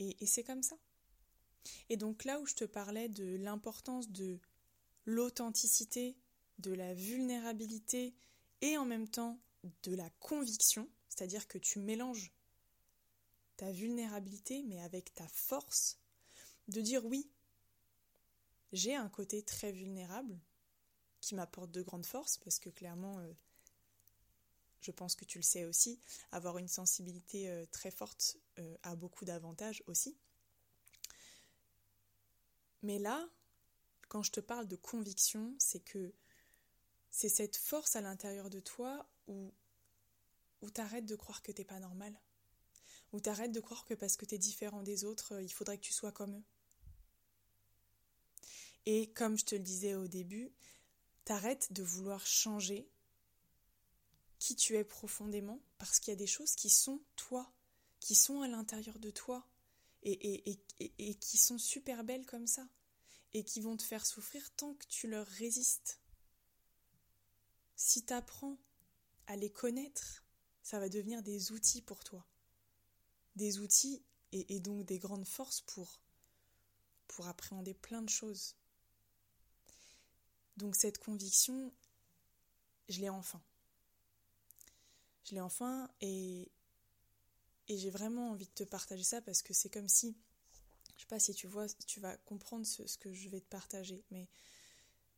et 0.00 0.26
c'est 0.26 0.44
comme 0.44 0.62
ça. 0.62 0.76
Et 1.88 1.96
donc 1.96 2.24
là 2.24 2.38
où 2.38 2.46
je 2.46 2.54
te 2.54 2.64
parlais 2.64 3.08
de 3.08 3.36
l'importance 3.36 4.10
de 4.10 4.38
l'authenticité 5.06 6.16
de 6.58 6.72
la 6.72 6.94
vulnérabilité 6.94 8.14
et 8.60 8.76
en 8.76 8.84
même 8.84 9.08
temps 9.08 9.38
de 9.82 9.94
la 9.94 10.08
conviction, 10.20 10.88
c'est-à-dire 11.08 11.46
que 11.48 11.58
tu 11.58 11.78
mélanges 11.78 12.32
ta 13.56 13.70
vulnérabilité 13.72 14.62
mais 14.64 14.80
avec 14.80 15.14
ta 15.14 15.26
force, 15.28 15.98
de 16.68 16.80
dire 16.80 17.04
oui, 17.04 17.30
j'ai 18.72 18.94
un 18.94 19.08
côté 19.08 19.42
très 19.42 19.72
vulnérable 19.72 20.38
qui 21.20 21.34
m'apporte 21.34 21.70
de 21.70 21.82
grandes 21.82 22.06
forces 22.06 22.38
parce 22.38 22.58
que 22.58 22.70
clairement, 22.70 23.18
euh, 23.18 23.32
je 24.80 24.90
pense 24.90 25.14
que 25.14 25.24
tu 25.24 25.38
le 25.38 25.42
sais 25.42 25.64
aussi, 25.64 25.98
avoir 26.30 26.58
une 26.58 26.68
sensibilité 26.68 27.48
euh, 27.48 27.66
très 27.66 27.90
forte 27.90 28.36
euh, 28.58 28.76
a 28.82 28.94
beaucoup 28.94 29.24
d'avantages 29.24 29.82
aussi. 29.86 30.16
Mais 32.82 32.98
là, 32.98 33.28
quand 34.08 34.22
je 34.22 34.30
te 34.30 34.40
parle 34.40 34.68
de 34.68 34.76
conviction, 34.76 35.54
c'est 35.58 35.80
que 35.80 36.14
c'est 37.18 37.28
cette 37.28 37.56
force 37.56 37.96
à 37.96 38.00
l'intérieur 38.00 38.48
de 38.48 38.60
toi 38.60 39.04
où, 39.26 39.52
où 40.62 40.70
t'arrêtes 40.70 41.04
de 41.04 41.16
croire 41.16 41.42
que 41.42 41.50
t'es 41.50 41.64
pas 41.64 41.80
normal. 41.80 42.16
Où 43.12 43.18
t'arrêtes 43.18 43.50
de 43.50 43.58
croire 43.58 43.84
que 43.84 43.94
parce 43.94 44.16
que 44.16 44.24
t'es 44.24 44.38
différent 44.38 44.84
des 44.84 45.04
autres, 45.04 45.32
euh, 45.32 45.42
il 45.42 45.52
faudrait 45.52 45.78
que 45.78 45.82
tu 45.82 45.92
sois 45.92 46.12
comme 46.12 46.36
eux. 46.36 46.44
Et 48.86 49.10
comme 49.14 49.36
je 49.36 49.44
te 49.44 49.56
le 49.56 49.62
disais 49.62 49.96
au 49.96 50.06
début, 50.06 50.52
t'arrêtes 51.24 51.72
de 51.72 51.82
vouloir 51.82 52.24
changer 52.24 52.88
qui 54.38 54.54
tu 54.54 54.76
es 54.76 54.84
profondément 54.84 55.60
parce 55.78 55.98
qu'il 55.98 56.12
y 56.12 56.16
a 56.16 56.20
des 56.20 56.28
choses 56.28 56.54
qui 56.54 56.70
sont 56.70 57.02
toi, 57.16 57.52
qui 57.98 58.14
sont 58.14 58.42
à 58.42 58.48
l'intérieur 58.48 59.00
de 59.00 59.10
toi 59.10 59.44
et, 60.04 60.54
qui 61.20 61.36
sont 61.36 61.58
super 61.58 62.04
belles 62.04 62.26
comme 62.26 62.46
ça 62.46 62.68
et 63.34 63.42
qui 63.42 63.60
vont 63.60 63.76
te 63.76 63.82
faire 63.82 64.06
souffrir 64.06 64.52
tant 64.52 64.74
que 64.74 64.86
tu 64.86 65.08
leur 65.08 65.26
résistes. 65.26 65.98
Si 67.80 68.04
tu 68.04 68.12
apprends 68.12 68.58
à 69.28 69.36
les 69.36 69.50
connaître, 69.50 70.24
ça 70.62 70.80
va 70.80 70.88
devenir 70.88 71.22
des 71.22 71.52
outils 71.52 71.80
pour 71.80 72.02
toi. 72.02 72.26
Des 73.36 73.60
outils 73.60 74.02
et, 74.32 74.58
donc 74.58 74.84
des 74.84 74.98
grandes 74.98 75.26
forces 75.26 75.60
pour, 75.60 76.00
pour 77.06 77.28
appréhender 77.28 77.74
plein 77.74 78.02
de 78.02 78.08
choses. 78.08 78.56
Donc 80.56 80.74
cette 80.74 80.98
conviction, 80.98 81.72
je 82.88 83.00
l'ai 83.00 83.10
enfin. 83.10 83.40
Je 85.22 85.36
l'ai 85.36 85.40
enfin 85.40 85.88
et, 86.00 86.50
j'ai 87.68 87.90
vraiment 87.90 88.30
envie 88.30 88.46
de 88.46 88.54
te 88.54 88.64
partager 88.64 89.04
ça 89.04 89.22
parce 89.22 89.40
que 89.40 89.54
c'est 89.54 89.70
comme 89.70 89.88
si, 89.88 90.16
je 90.96 91.02
sais 91.02 91.06
pas 91.06 91.20
si 91.20 91.32
tu 91.32 91.46
vois, 91.46 91.68
tu 91.86 92.00
vas 92.00 92.16
comprendre 92.16 92.66
ce 92.66 92.98
que 92.98 93.14
je 93.14 93.28
vais 93.28 93.40
te 93.40 93.48
partager, 93.48 94.04
mais 94.10 94.28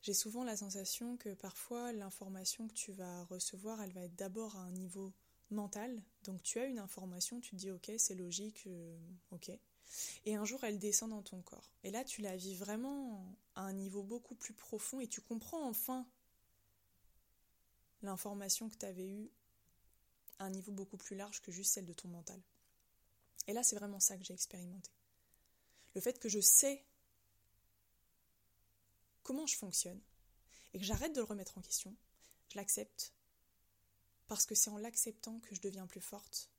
j'ai 0.03 0.15
souvent 0.15 0.45
la 0.45 0.57
sensation 0.57 1.17
que 1.17 1.35
parfois 1.35 1.93
l'information 1.93 2.67
que 2.69 2.73
tu 2.73 2.93
vas 2.93 3.25
recevoir, 3.25 3.83
elle 3.83 3.93
va 3.93 4.03
être 4.03 4.17
d'abord 4.17 4.57
à 4.57 4.61
un 4.61 4.71
niveau 4.73 5.13
mental. 5.51 6.03
Donc 6.25 6.43
tu 6.43 6.59
as 6.59 6.67
une 6.67 6.79
information, 6.79 7.41
tu 7.41 7.51
te 7.51 7.57
dis 7.57 7.71
ok, 7.71 7.93
c'est 7.99 8.15
logique, 8.15 8.65
euh, 8.67 8.99
ok. 9.31 9.51
Et 10.25 10.37
un 10.37 10.45
jour, 10.45 10.63
elle 10.65 10.79
descend 10.79 11.11
dans 11.11 11.23
ton 11.23 11.43
corps. 11.43 11.71
Et 11.83 11.91
là, 11.91 12.05
tu 12.05 12.23
la 12.23 12.37
vis 12.37 12.55
vraiment 12.55 13.37
à 13.57 13.63
un 13.63 13.73
niveau 13.73 14.03
beaucoup 14.03 14.35
plus 14.35 14.55
profond 14.55 15.01
et 15.01 15.09
tu 15.09 15.21
comprends 15.21 15.69
enfin 15.69 16.07
l'information 18.03 18.69
que 18.69 18.77
tu 18.77 18.87
avais 18.87 19.09
eue 19.09 19.31
à 20.39 20.45
un 20.45 20.51
niveau 20.51 20.73
beaucoup 20.73 20.97
plus 20.97 21.17
large 21.17 21.43
que 21.43 21.53
juste 21.53 21.73
celle 21.73 21.85
de 21.85 21.93
ton 21.93 22.09
mental. 22.09 22.41
Et 23.47 23.53
là, 23.53 23.63
c'est 23.63 23.77
vraiment 23.77 24.01
ça 24.01 24.17
que 24.17 24.25
j'ai 24.25 24.35
expérimenté. 24.35 24.91
Le 25.95 26.01
fait 26.01 26.19
que 26.19 26.29
je 26.29 26.41
sais 26.41 26.85
comment 29.23 29.47
je 29.47 29.57
fonctionne 29.57 30.01
et 30.73 30.79
que 30.79 30.85
j'arrête 30.85 31.15
de 31.15 31.21
le 31.21 31.25
remettre 31.25 31.59
en 31.59 31.63
question, 31.63 31.95
je 32.49 32.57
l'accepte 32.57 33.13
parce 34.27 34.47
que 34.47 34.55
c'est 34.55 34.71
en 34.71 34.79
l'acceptant 34.79 35.41
que 35.41 35.55
je 35.57 35.61
deviens 35.61 35.89
plus 35.89 36.01
forte, 36.01 36.51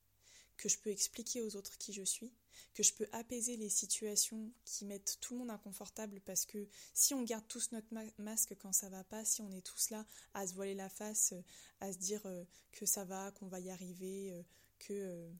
que 0.57 0.67
je 0.67 0.77
peux 0.77 0.89
expliquer 0.89 1.41
aux 1.41 1.55
autres 1.55 1.77
qui 1.77 1.93
je 1.93 2.03
suis, 2.03 2.33
que 2.73 2.83
je 2.83 2.93
peux 2.93 3.07
apaiser 3.13 3.57
les 3.57 3.69
situations 3.69 4.51
qui 4.65 4.85
mettent 4.85 5.17
tout 5.21 5.33
le 5.33 5.39
monde 5.39 5.51
inconfortable 5.51 6.19
parce 6.21 6.45
que 6.45 6.67
si 6.93 7.13
on 7.13 7.23
garde 7.23 7.47
tous 7.47 7.71
notre 7.71 7.87
masque 8.17 8.55
quand 8.59 8.73
ça 8.73 8.89
va 8.89 9.03
pas, 9.03 9.25
si 9.25 9.41
on 9.41 9.51
est 9.51 9.65
tous 9.65 9.89
là 9.89 10.05
à 10.33 10.45
se 10.45 10.53
voiler 10.53 10.75
la 10.75 10.89
face, 10.89 11.33
à 11.79 11.91
se 11.91 11.97
dire 11.97 12.25
euh, 12.25 12.43
que 12.71 12.85
ça 12.85 13.05
va, 13.05 13.31
qu'on 13.31 13.47
va 13.47 13.59
y 13.59 13.69
arriver, 13.69 14.33
euh, 14.33 14.43
que 14.79 14.93
euh, 14.93 15.31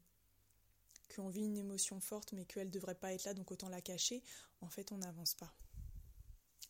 qu'on 1.13 1.29
vit 1.29 1.43
une 1.43 1.57
émotion 1.57 1.99
forte 1.99 2.31
mais 2.31 2.45
qu'elle 2.45 2.71
devrait 2.71 2.95
pas 2.95 3.13
être 3.13 3.25
là 3.25 3.33
donc 3.33 3.51
autant 3.51 3.69
la 3.69 3.81
cacher, 3.81 4.23
en 4.61 4.69
fait 4.69 4.91
on 4.91 4.97
n'avance 4.97 5.35
pas. 5.35 5.53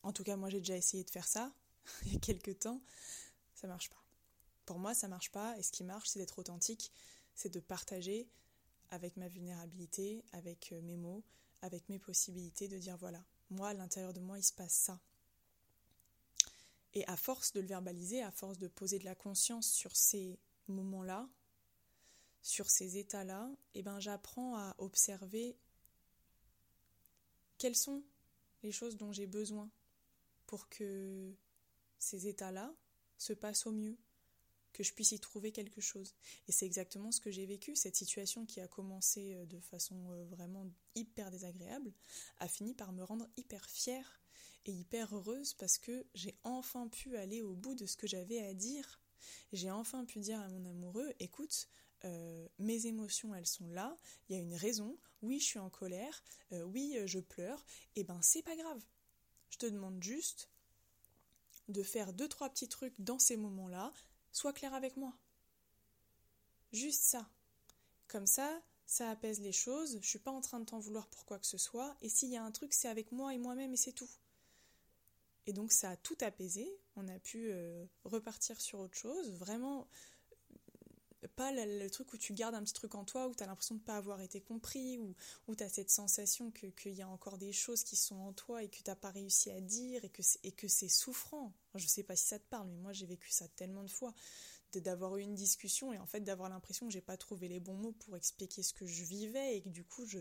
En 0.03 0.13
tout 0.13 0.24
cas, 0.24 0.36
moi 0.36 0.50
j'ai 0.50 0.60
déjà 0.60 0.77
essayé 0.77 1.03
de 1.03 1.10
faire 1.10 1.27
ça 1.27 1.53
il 2.05 2.13
y 2.13 2.15
a 2.15 2.20
quelques 2.20 2.60
temps. 2.60 2.81
Ça 3.55 3.67
marche 3.67 3.89
pas. 3.89 4.03
Pour 4.65 4.79
moi, 4.79 4.93
ça 4.93 5.08
marche 5.08 5.31
pas. 5.31 5.58
Et 5.58 5.63
ce 5.63 5.72
qui 5.72 5.84
marche, 5.84 6.10
c'est 6.10 6.20
d'être 6.20 6.39
authentique, 6.39 6.91
c'est 7.36 7.50
de 7.50 7.60
partager 7.60 8.29
avec 8.89 9.17
ma 9.17 9.27
vulnérabilité, 9.27 10.24
avec 10.34 10.72
euh, 10.72 10.81
mes 10.81 10.98
mots, 10.98 11.24
avec 11.62 11.88
mes 11.89 12.00
possibilités, 12.00 12.67
de 12.67 12.77
dire 12.77 12.98
voilà, 12.98 13.24
moi 13.50 13.70
à 13.70 13.74
l'intérieur 13.74 14.13
de 14.13 14.20
moi, 14.20 14.38
il 14.38 14.43
se 14.43 14.53
passe 14.53 14.74
ça. 14.74 15.00
Et 16.93 17.08
à 17.08 17.15
force 17.15 17.53
de 17.53 17.62
le 17.62 17.67
verbaliser, 17.67 18.22
à 18.22 18.31
force 18.31 18.58
de 18.58 18.67
poser 18.67 19.00
de 19.00 19.05
la 19.05 19.15
conscience 19.15 19.72
sur 19.72 19.96
ces 19.96 20.38
moments-là, 20.67 21.29
sur 22.41 22.70
ces 22.70 22.98
états-là, 22.98 23.50
eh 23.75 23.81
ben 23.81 24.00
j'apprends 24.00 24.58
à 24.58 24.75
observer 24.77 25.55
quelles 27.58 27.77
sont 27.77 28.03
les 28.63 28.72
choses 28.72 28.98
dont 28.98 29.13
j'ai 29.13 29.27
besoin 29.27 29.70
pour 30.51 30.67
que 30.67 31.34
ces 31.98 32.27
états-là 32.27 32.75
se 33.17 33.31
passent 33.31 33.67
au 33.67 33.72
mieux, 33.72 33.98
que 34.74 34.84
je 34.84 34.91
puisse 34.91 35.13
y 35.13 35.20
trouver 35.20 35.53
quelque 35.53 35.79
chose. 35.79 36.13
Et 36.50 36.51
c'est 36.51 36.65
exactement 36.65 37.10
ce 37.13 37.22
que 37.22 37.31
j'ai 37.31 37.46
vécu. 37.46 37.74
Cette 37.77 37.96
situation 37.96 38.46
qui 38.46 38.60
a 38.60 38.67
commencé 38.67 39.34
euh, 39.34 39.46
de 39.46 39.62
façon 39.62 40.12
euh, 40.12 40.25
vraiment 40.25 40.70
hyper 40.93 41.31
désagréable 41.31 41.93
a 42.39 42.50
fini 42.50 42.74
par 42.74 42.91
me 42.91 43.01
rendre 43.01 43.29
hyper 43.38 43.63
fière 43.70 44.22
et 44.65 44.74
hyper 44.74 45.15
heureuse 45.15 45.53
parce 45.53 45.77
que 45.77 46.05
j'ai 46.15 46.36
enfin 46.43 46.89
pu 46.89 47.15
aller 47.15 47.41
au 47.41 47.53
bout 47.53 47.74
de 47.75 47.86
ce 47.86 47.96
que 47.96 48.05
j'avais 48.05 48.46
à 48.46 48.53
dire. 48.53 49.00
J'ai 49.53 49.72
enfin 49.72 50.03
pu 50.03 50.20
dire 50.20 50.41
à 50.41 50.50
mon 50.50 50.65
amoureux, 50.65 51.13
écoute, 51.22 51.70
euh, 52.03 52.46
mes 52.60 52.88
émotions, 52.88 53.34
elles 53.34 53.48
sont 53.48 53.70
là, 53.70 53.96
il 54.27 54.36
y 54.36 54.39
a 54.39 54.41
une 54.41 54.55
raison, 54.55 54.98
oui, 55.22 55.39
je 55.39 55.46
suis 55.46 55.60
en 55.60 55.70
colère, 55.70 56.24
oui, 56.51 56.98
je 57.05 57.20
pleure, 57.20 57.63
et 57.96 58.03
ben 58.03 58.20
c'est 58.22 58.41
pas 58.41 58.55
grave. 58.58 58.84
Je 59.51 59.58
te 59.58 59.67
demande 59.67 60.01
juste 60.01 60.50
de 61.67 61.84
faire 61.84 62.13
deux, 62.13 62.27
trois 62.27 62.50
petits 62.50 62.67
trucs 62.67 63.00
dans 63.00 63.20
ces 63.20 63.38
moments-là, 63.38 63.93
sois 64.31 64.53
clair 64.53 64.74
avec 64.74 64.98
moi. 64.98 65.13
Juste 66.74 67.03
ça. 67.03 67.29
Comme 68.08 68.27
ça, 68.27 68.62
ça 68.86 69.10
apaise 69.10 69.39
les 69.39 69.51
choses, 69.51 70.00
je 70.01 70.08
suis 70.08 70.20
pas 70.20 70.31
en 70.31 70.41
train 70.41 70.60
de 70.60 70.65
t'en 70.65 70.79
vouloir 70.79 71.08
pour 71.08 71.25
quoi 71.25 71.39
que 71.39 71.46
ce 71.46 71.58
soit, 71.58 71.96
et 72.01 72.10
s'il 72.10 72.29
y 72.29 72.38
a 72.38 72.43
un 72.43 72.51
truc, 72.51 72.74
c'est 72.74 72.89
avec 72.89 73.12
moi 73.12 73.34
et 73.34 73.38
moi-même 73.38 73.74
et 73.74 73.77
c'est 73.77 73.93
tout. 73.93 74.10
Et 75.48 75.53
donc 75.53 75.72
ça 75.72 75.91
a 75.91 75.98
tout 75.98 76.17
apaisé, 76.22 76.70
on 76.96 77.08
a 77.08 77.20
pu 77.20 77.51
euh, 77.51 77.86
repartir 78.03 78.60
sur 78.60 78.79
autre 78.79 78.98
chose, 78.98 79.31
vraiment 79.34 79.88
pas 81.27 81.51
le, 81.51 81.89
truc 81.89 82.13
où 82.13 82.17
tu 82.17 82.33
gardes 82.33 82.55
un 82.55 82.63
petit 82.63 82.73
truc 82.73 82.95
en 82.95 83.05
toi, 83.05 83.27
où 83.27 83.35
tu 83.35 83.43
as 83.43 83.47
l'impression 83.47 83.75
de 83.75 83.79
ne 83.79 83.85
pas 83.85 83.97
avoir 83.97 84.21
été 84.21 84.41
compris, 84.41 84.97
ou 84.97 85.15
où 85.47 85.55
tu 85.55 85.63
as 85.63 85.69
cette 85.69 85.91
sensation 85.91 86.51
qu'il 86.51 86.93
y 86.93 87.01
a 87.01 87.07
encore 87.07 87.37
des 87.37 87.53
choses 87.53 87.83
qui 87.83 87.95
sont 87.95 88.17
en 88.17 88.33
toi 88.33 88.63
et 88.63 88.69
que 88.69 88.77
tu 88.77 88.83
n'as 88.87 88.95
pas 88.95 89.11
réussi 89.11 89.51
à 89.51 89.61
dire 89.61 90.03
et 90.03 90.09
que 90.51 90.67
c'est 90.67 90.89
souffrant. 90.89 91.53
Je 91.75 91.87
sais 91.87 92.03
pas 92.03 92.15
si 92.15 92.25
ça 92.25 92.39
te 92.39 92.47
parle, 92.49 92.67
mais 92.67 92.77
moi 92.77 92.93
j'ai 92.93 93.05
vécu 93.05 93.29
ça 93.31 93.47
tellement 93.49 93.83
de 93.83 93.89
fois 93.89 94.13
d'avoir 94.79 95.17
eu 95.17 95.21
une 95.21 95.35
discussion 95.35 95.91
et 95.91 95.99
en 95.99 96.05
fait 96.05 96.21
d'avoir 96.21 96.49
l'impression 96.49 96.87
que 96.87 96.93
j'ai 96.93 97.01
pas 97.01 97.17
trouvé 97.17 97.47
les 97.47 97.59
bons 97.59 97.75
mots 97.75 97.91
pour 97.91 98.15
expliquer 98.15 98.63
ce 98.63 98.73
que 98.73 98.85
je 98.85 99.03
vivais 99.03 99.57
et 99.57 99.61
que 99.61 99.69
du 99.69 99.83
coup 99.83 100.05
je, 100.05 100.19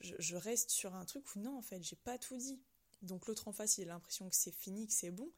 je, 0.00 0.36
reste 0.36 0.70
sur 0.70 0.94
un 0.94 1.04
truc 1.04 1.34
où 1.34 1.40
non 1.40 1.58
en 1.58 1.62
fait 1.62 1.82
j'ai 1.82 1.96
pas 1.96 2.18
tout 2.18 2.36
dit. 2.36 2.60
Donc 3.02 3.26
l'autre 3.26 3.48
en 3.48 3.52
face 3.52 3.78
il 3.78 3.90
a 3.90 3.92
l'impression 3.92 4.28
que 4.28 4.36
c'est 4.36 4.52
fini, 4.54 4.86
que 4.86 4.92
c'est 4.92 5.10
bon 5.10 5.30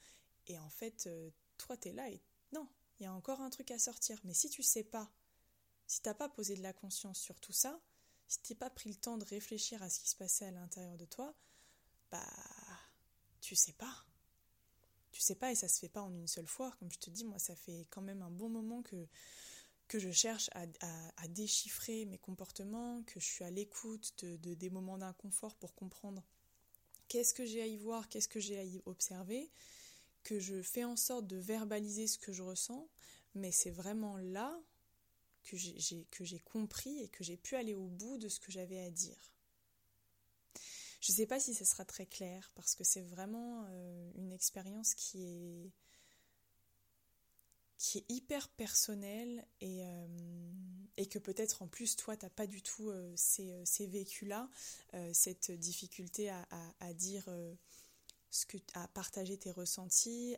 et 0.46 0.58
en 0.58 0.68
fait 0.68 1.06
euh, 1.06 1.30
toi 1.58 1.76
t'es 1.76 1.92
là 1.92 2.08
et 2.10 2.20
il 2.98 3.04
y 3.04 3.06
a 3.06 3.12
encore 3.12 3.40
un 3.40 3.50
truc 3.50 3.70
à 3.70 3.78
sortir. 3.78 4.18
Mais 4.24 4.34
si 4.34 4.48
tu 4.48 4.62
sais 4.62 4.84
pas, 4.84 5.10
si 5.86 6.00
t'as 6.00 6.14
pas 6.14 6.28
posé 6.28 6.56
de 6.56 6.62
la 6.62 6.72
conscience 6.72 7.18
sur 7.18 7.38
tout 7.40 7.52
ça, 7.52 7.80
si 8.28 8.40
t'es 8.40 8.54
pas 8.54 8.70
pris 8.70 8.88
le 8.90 8.96
temps 8.96 9.18
de 9.18 9.24
réfléchir 9.24 9.82
à 9.82 9.88
ce 9.90 10.00
qui 10.00 10.08
se 10.08 10.16
passait 10.16 10.46
à 10.46 10.50
l'intérieur 10.50 10.96
de 10.96 11.04
toi, 11.04 11.34
bah 12.10 12.26
tu 13.40 13.54
sais 13.54 13.72
pas. 13.72 14.04
Tu 15.12 15.20
sais 15.20 15.36
pas 15.36 15.52
et 15.52 15.54
ça 15.54 15.68
se 15.68 15.78
fait 15.78 15.88
pas 15.88 16.02
en 16.02 16.12
une 16.12 16.26
seule 16.26 16.46
fois. 16.46 16.72
Comme 16.78 16.90
je 16.90 16.98
te 16.98 17.10
dis, 17.10 17.24
moi 17.24 17.38
ça 17.38 17.54
fait 17.54 17.86
quand 17.90 18.02
même 18.02 18.22
un 18.22 18.30
bon 18.30 18.48
moment 18.48 18.82
que 18.82 19.98
je 19.98 20.10
cherche 20.10 20.50
à, 20.54 21.28
déchiffrer 21.28 22.04
mes 22.06 22.18
comportements, 22.18 23.02
que 23.04 23.20
je 23.20 23.24
suis 23.24 23.44
à 23.44 23.50
l'écoute 23.50 24.12
de, 24.24 24.54
des 24.54 24.70
moments 24.70 24.98
d'inconfort 24.98 25.54
pour 25.54 25.74
comprendre 25.74 26.22
qu'est-ce 27.08 27.34
que 27.34 27.44
j'ai 27.44 27.62
à 27.62 27.66
y 27.66 27.76
voir, 27.76 28.08
qu'est-ce 28.08 28.28
que 28.28 28.40
j'ai 28.40 28.58
à 28.58 28.64
y 28.64 28.80
observer, 28.86 29.50
que 30.26 30.40
je 30.40 30.60
fais 30.60 30.82
en 30.82 30.96
sorte 30.96 31.28
de 31.28 31.36
verbaliser 31.36 32.08
ce 32.08 32.18
que 32.18 32.32
je 32.32 32.42
ressens, 32.42 32.88
mais 33.36 33.52
c'est 33.52 33.70
vraiment 33.70 34.18
là 34.18 34.60
que 35.44 35.56
j'ai 35.56 36.40
compris 36.40 36.98
et 36.98 37.08
que 37.08 37.22
j'ai 37.22 37.36
pu 37.36 37.54
aller 37.54 37.74
au 37.74 37.86
bout 37.86 38.18
de 38.18 38.28
ce 38.28 38.40
que 38.40 38.50
j'avais 38.50 38.80
à 38.80 38.90
dire. 38.90 39.32
Je 41.00 41.12
ne 41.12 41.16
sais 41.18 41.26
pas 41.26 41.38
si 41.38 41.54
ce 41.54 41.64
sera 41.64 41.84
très 41.84 42.06
clair 42.06 42.50
parce 42.56 42.74
que 42.74 42.82
c'est 42.82 43.02
vraiment 43.02 43.66
euh, 43.68 44.10
une 44.16 44.32
expérience 44.32 44.94
qui 44.94 45.22
est 45.22 45.72
qui 47.78 47.98
est 47.98 48.06
hyper 48.08 48.48
personnelle 48.48 49.46
et, 49.60 49.84
euh, 49.84 50.08
et 50.96 51.06
que 51.06 51.20
peut-être 51.20 51.62
en 51.62 51.68
plus 51.68 51.94
toi 51.94 52.16
t'as 52.16 52.30
pas 52.30 52.48
du 52.48 52.62
tout 52.62 52.88
euh, 52.88 53.12
ces, 53.14 53.64
ces 53.64 53.86
vécus-là, 53.86 54.50
cette 55.12 55.52
difficulté 55.52 56.30
à, 56.30 56.48
à 56.80 56.92
dire 56.94 57.28
à 58.74 58.88
partager 58.88 59.36
tes 59.36 59.50
ressentis, 59.50 60.36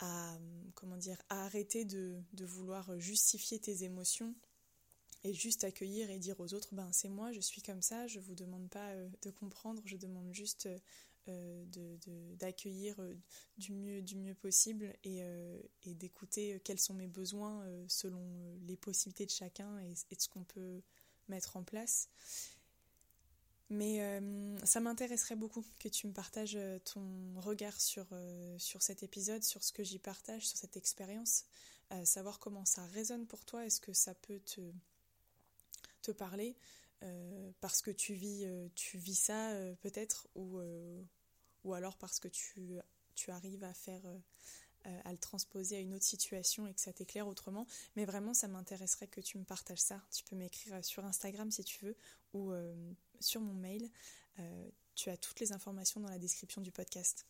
à, 0.00 0.38
comment 0.74 0.96
dire, 0.96 1.20
à 1.28 1.44
arrêter 1.44 1.84
de, 1.84 2.22
vouloir 2.40 2.98
justifier 2.98 3.58
tes 3.58 3.84
émotions 3.84 4.34
et 5.24 5.32
juste 5.32 5.62
accueillir 5.62 6.10
et 6.10 6.18
dire 6.18 6.40
aux 6.40 6.52
autres, 6.54 6.74
ben 6.74 6.90
c'est 6.92 7.08
moi, 7.08 7.30
je 7.32 7.40
suis 7.40 7.62
comme 7.62 7.82
ça, 7.82 8.08
je 8.08 8.18
vous 8.18 8.34
demande 8.34 8.68
pas 8.68 8.90
euh, 8.90 9.08
de 9.22 9.30
comprendre, 9.30 9.80
je 9.84 9.96
demande 9.96 10.32
juste 10.32 10.68
euh, 11.28 11.64
d'accueillir 12.40 12.96
euh, 12.98 13.14
du, 13.56 13.72
mieux, 13.72 14.02
du 14.02 14.16
mieux 14.16 14.34
possible 14.34 14.92
et, 15.04 15.22
d'écouter 15.86 16.60
quels 16.64 16.80
sont 16.80 16.94
mes 16.94 17.06
besoins 17.06 17.64
selon 17.86 18.56
les 18.66 18.76
possibilités 18.76 19.26
de 19.26 19.30
chacun 19.30 19.78
et, 19.78 19.92
et 20.10 20.16
de 20.16 20.20
ce 20.20 20.28
qu'on 20.28 20.44
peut 20.44 20.82
mettre 21.28 21.56
en 21.56 21.62
place. 21.62 22.08
Mais 23.72 24.02
euh, 24.02 24.58
ça 24.64 24.80
m'intéresserait 24.80 25.34
beaucoup 25.34 25.64
que 25.78 25.88
tu 25.88 26.06
me 26.06 26.12
partages 26.12 26.56
euh, 26.56 26.78
ton 26.80 27.40
regard 27.40 27.80
sur, 27.80 28.04
euh, 28.12 28.58
sur 28.58 28.82
cet 28.82 29.02
épisode, 29.02 29.42
sur 29.42 29.64
ce 29.64 29.72
que 29.72 29.82
j'y 29.82 29.98
partage, 29.98 30.46
sur 30.46 30.58
cette 30.58 30.76
expérience, 30.76 31.46
savoir 32.04 32.38
comment 32.38 32.64
ça 32.64 32.86
résonne 32.86 33.26
pour 33.26 33.44
toi, 33.44 33.66
est-ce 33.66 33.80
que 33.80 33.92
ça 33.92 34.14
peut 34.14 34.40
te, 34.40 34.62
te 36.00 36.10
parler, 36.10 36.56
parce 37.60 37.82
que 37.82 37.90
tu 37.90 38.14
vis, 38.14 38.46
tu 38.74 38.96
vis 38.96 39.14
ça 39.14 39.54
peut-être, 39.82 40.26
ou, 40.34 40.58
ou 41.64 41.74
alors 41.74 41.98
parce 41.98 42.18
que 42.18 42.28
tu, 42.28 42.78
tu 43.14 43.30
arrives 43.30 43.62
à 43.62 43.74
faire 43.74 44.00
à 44.84 45.12
le 45.12 45.18
transposer 45.18 45.76
à 45.76 45.80
une 45.80 45.92
autre 45.92 46.06
situation 46.06 46.66
et 46.66 46.72
que 46.72 46.80
ça 46.80 46.94
t'éclaire 46.94 47.28
autrement. 47.28 47.66
Mais 47.94 48.06
vraiment, 48.06 48.32
ça 48.32 48.48
m'intéresserait 48.48 49.08
que 49.08 49.20
tu 49.20 49.36
me 49.36 49.44
partages 49.44 49.82
ça. 49.82 50.00
Tu 50.14 50.24
peux 50.24 50.34
m'écrire 50.34 50.82
sur 50.82 51.04
Instagram 51.04 51.50
si 51.50 51.62
tu 51.62 51.84
veux 51.84 51.96
ou 52.32 52.54
sur 53.22 53.40
mon 53.40 53.54
mail. 53.54 53.90
Euh, 54.38 54.68
tu 54.94 55.10
as 55.10 55.16
toutes 55.16 55.40
les 55.40 55.52
informations 55.52 56.00
dans 56.00 56.08
la 56.08 56.18
description 56.18 56.60
du 56.60 56.70
podcast. 56.70 57.26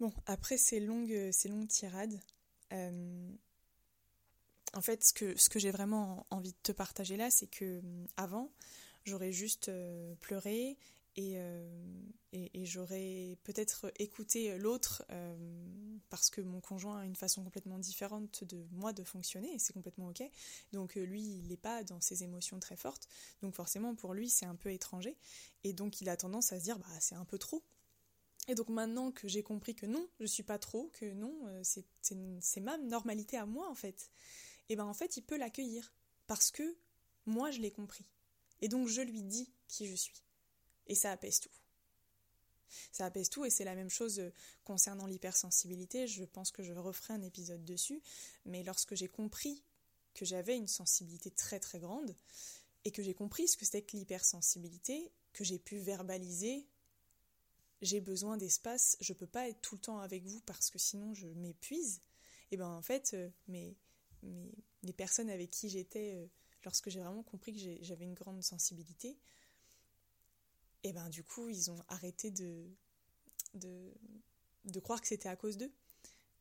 Bon, 0.00 0.12
après 0.26 0.58
ces 0.58 0.78
longues, 0.80 1.30
ces 1.32 1.48
longues 1.48 1.68
tirades, 1.68 2.20
euh, 2.72 3.30
en 4.74 4.80
fait, 4.80 5.02
ce 5.04 5.12
que, 5.12 5.36
ce 5.36 5.48
que 5.48 5.58
j'ai 5.58 5.70
vraiment 5.70 6.26
envie 6.30 6.52
de 6.52 6.58
te 6.62 6.72
partager 6.72 7.16
là, 7.16 7.30
c'est 7.30 7.48
que 7.48 7.80
euh, 7.82 8.06
avant, 8.16 8.52
j'aurais 9.04 9.32
juste 9.32 9.70
pleuré 10.20 10.76
euh, 11.20 11.66
et, 12.32 12.64
j'aurais 12.64 13.38
peut-être 13.44 13.90
écouté 13.98 14.56
l'autre 14.58 15.04
euh, 15.10 15.36
parce 16.10 16.30
que 16.30 16.40
mon 16.40 16.60
conjoint 16.60 17.00
a 17.00 17.04
une 17.04 17.16
façon 17.16 17.42
complètement 17.42 17.78
différente 17.78 18.44
de 18.44 18.66
moi 18.72 18.92
de 18.92 19.02
fonctionner 19.02 19.54
et 19.54 19.58
c'est 19.58 19.72
complètement 19.72 20.08
ok. 20.08 20.22
Donc 20.72 20.96
euh, 20.96 21.04
lui, 21.04 21.22
il 21.22 21.48
n'est 21.48 21.56
pas 21.56 21.82
dans 21.84 22.00
ses 22.00 22.22
émotions 22.22 22.60
très 22.60 22.76
fortes. 22.76 23.08
Donc 23.42 23.54
forcément, 23.54 23.94
pour 23.94 24.14
lui, 24.14 24.28
c'est 24.28 24.46
un 24.46 24.54
peu 24.54 24.70
étranger. 24.70 25.16
Et 25.64 25.72
donc 25.72 26.00
il 26.00 26.08
a 26.08 26.16
tendance 26.16 26.52
à 26.52 26.58
se 26.58 26.64
dire, 26.64 26.78
bah 26.78 27.00
c'est 27.00 27.14
un 27.14 27.24
peu 27.24 27.38
trop. 27.38 27.62
Et 28.46 28.54
donc 28.54 28.68
maintenant 28.68 29.10
que 29.10 29.28
j'ai 29.28 29.42
compris 29.42 29.74
que 29.74 29.86
non, 29.86 30.06
je 30.20 30.26
suis 30.26 30.42
pas 30.42 30.58
trop, 30.58 30.90
que 30.94 31.12
non, 31.12 31.34
c'est 31.62 32.60
ma 32.60 32.78
normalité 32.78 33.36
à 33.36 33.44
moi 33.44 33.68
en 33.68 33.74
fait, 33.74 34.10
et 34.70 34.76
ben 34.76 34.86
en 34.86 34.94
fait 34.94 35.18
il 35.18 35.22
peut 35.22 35.36
l'accueillir 35.36 35.92
parce 36.26 36.50
que 36.50 36.78
moi 37.26 37.50
je 37.50 37.60
l'ai 37.60 37.70
compris. 37.70 38.06
Et 38.62 38.68
donc 38.68 38.88
je 38.88 39.02
lui 39.02 39.22
dis 39.22 39.52
qui 39.68 39.86
je 39.86 39.94
suis. 39.94 40.22
Et 40.88 40.94
ça 40.94 41.12
apaise 41.12 41.40
tout. 41.40 41.50
Ça 42.92 43.06
apaise 43.06 43.30
tout 43.30 43.44
et 43.44 43.50
c'est 43.50 43.64
la 43.64 43.74
même 43.74 43.90
chose 43.90 44.18
euh, 44.18 44.32
concernant 44.64 45.06
l'hypersensibilité. 45.06 46.06
Je 46.06 46.24
pense 46.24 46.50
que 46.50 46.62
je 46.62 46.72
referai 46.72 47.14
un 47.14 47.22
épisode 47.22 47.64
dessus. 47.64 48.02
Mais 48.44 48.62
lorsque 48.62 48.94
j'ai 48.94 49.08
compris 49.08 49.62
que 50.14 50.24
j'avais 50.24 50.56
une 50.56 50.68
sensibilité 50.68 51.30
très 51.30 51.60
très 51.60 51.78
grande 51.78 52.14
et 52.84 52.90
que 52.90 53.02
j'ai 53.02 53.14
compris 53.14 53.48
ce 53.48 53.56
que 53.56 53.64
c'était 53.64 53.82
que 53.82 53.96
l'hypersensibilité, 53.96 55.10
que 55.32 55.44
j'ai 55.44 55.58
pu 55.58 55.78
verbaliser, 55.78 56.66
j'ai 57.80 58.00
besoin 58.00 58.36
d'espace, 58.36 58.96
je 59.00 59.12
peux 59.12 59.26
pas 59.26 59.48
être 59.48 59.60
tout 59.60 59.76
le 59.76 59.80
temps 59.80 60.00
avec 60.00 60.24
vous 60.24 60.40
parce 60.40 60.70
que 60.70 60.78
sinon 60.78 61.14
je 61.14 61.28
m'épuise. 61.28 62.00
Et 62.50 62.56
ben 62.56 62.68
en 62.68 62.82
fait, 62.82 63.12
euh, 63.14 63.28
mes, 63.46 63.76
les 64.82 64.92
personnes 64.92 65.30
avec 65.30 65.50
qui 65.50 65.68
j'étais 65.68 66.14
euh, 66.14 66.26
lorsque 66.64 66.90
j'ai 66.90 67.00
vraiment 67.00 67.22
compris 67.22 67.52
que 67.52 67.82
j'avais 67.82 68.04
une 68.04 68.14
grande 68.14 68.42
sensibilité, 68.42 69.16
et 70.84 70.92
ben 70.92 71.08
du 71.08 71.24
coup 71.24 71.48
ils 71.48 71.70
ont 71.70 71.82
arrêté 71.88 72.30
de, 72.30 72.66
de, 73.54 74.80
croire 74.80 75.00
que 75.00 75.08
c'était 75.08 75.28
à 75.28 75.36
cause 75.36 75.56
d'eux. 75.56 75.72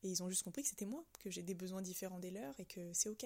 Et 0.03 0.09
ils 0.09 0.21
ont 0.21 0.29
juste 0.29 0.43
compris 0.43 0.61
que 0.61 0.69
c'était 0.69 0.85
moi, 0.85 1.03
que 1.19 1.29
j'ai 1.29 1.41
des 1.41 1.55
besoins 1.55 1.81
différents 1.81 2.19
des 2.19 2.29
leurs 2.29 2.59
et 2.59 2.65
que 2.65 2.93
c'est 2.93 3.09
ok. 3.09 3.25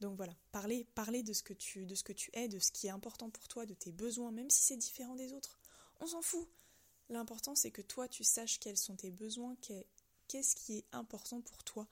Donc 0.00 0.16
voilà, 0.16 0.34
parler, 0.50 0.84
parler 0.94 1.22
de, 1.22 1.32
ce 1.32 1.42
que 1.42 1.52
tu, 1.52 1.86
de 1.86 1.94
ce 1.94 2.02
que 2.02 2.12
tu 2.12 2.30
es, 2.32 2.48
de 2.48 2.58
ce 2.58 2.72
qui 2.72 2.88
est 2.88 2.90
important 2.90 3.30
pour 3.30 3.46
toi, 3.46 3.64
de 3.64 3.74
tes 3.74 3.92
besoins, 3.92 4.32
même 4.32 4.50
si 4.50 4.62
c'est 4.62 4.76
différent 4.76 5.14
des 5.14 5.32
autres. 5.32 5.60
On 6.00 6.06
s'en 6.06 6.20
fout. 6.20 6.48
L'important 7.10 7.54
c'est 7.54 7.70
que 7.70 7.82
toi 7.82 8.08
tu 8.08 8.24
saches 8.24 8.58
quels 8.58 8.76
sont 8.76 8.96
tes 8.96 9.10
besoins, 9.10 9.56
qu'est-ce 10.26 10.56
qui 10.56 10.78
est 10.78 10.84
important 10.92 11.40
pour 11.42 11.62
toi, 11.62 11.86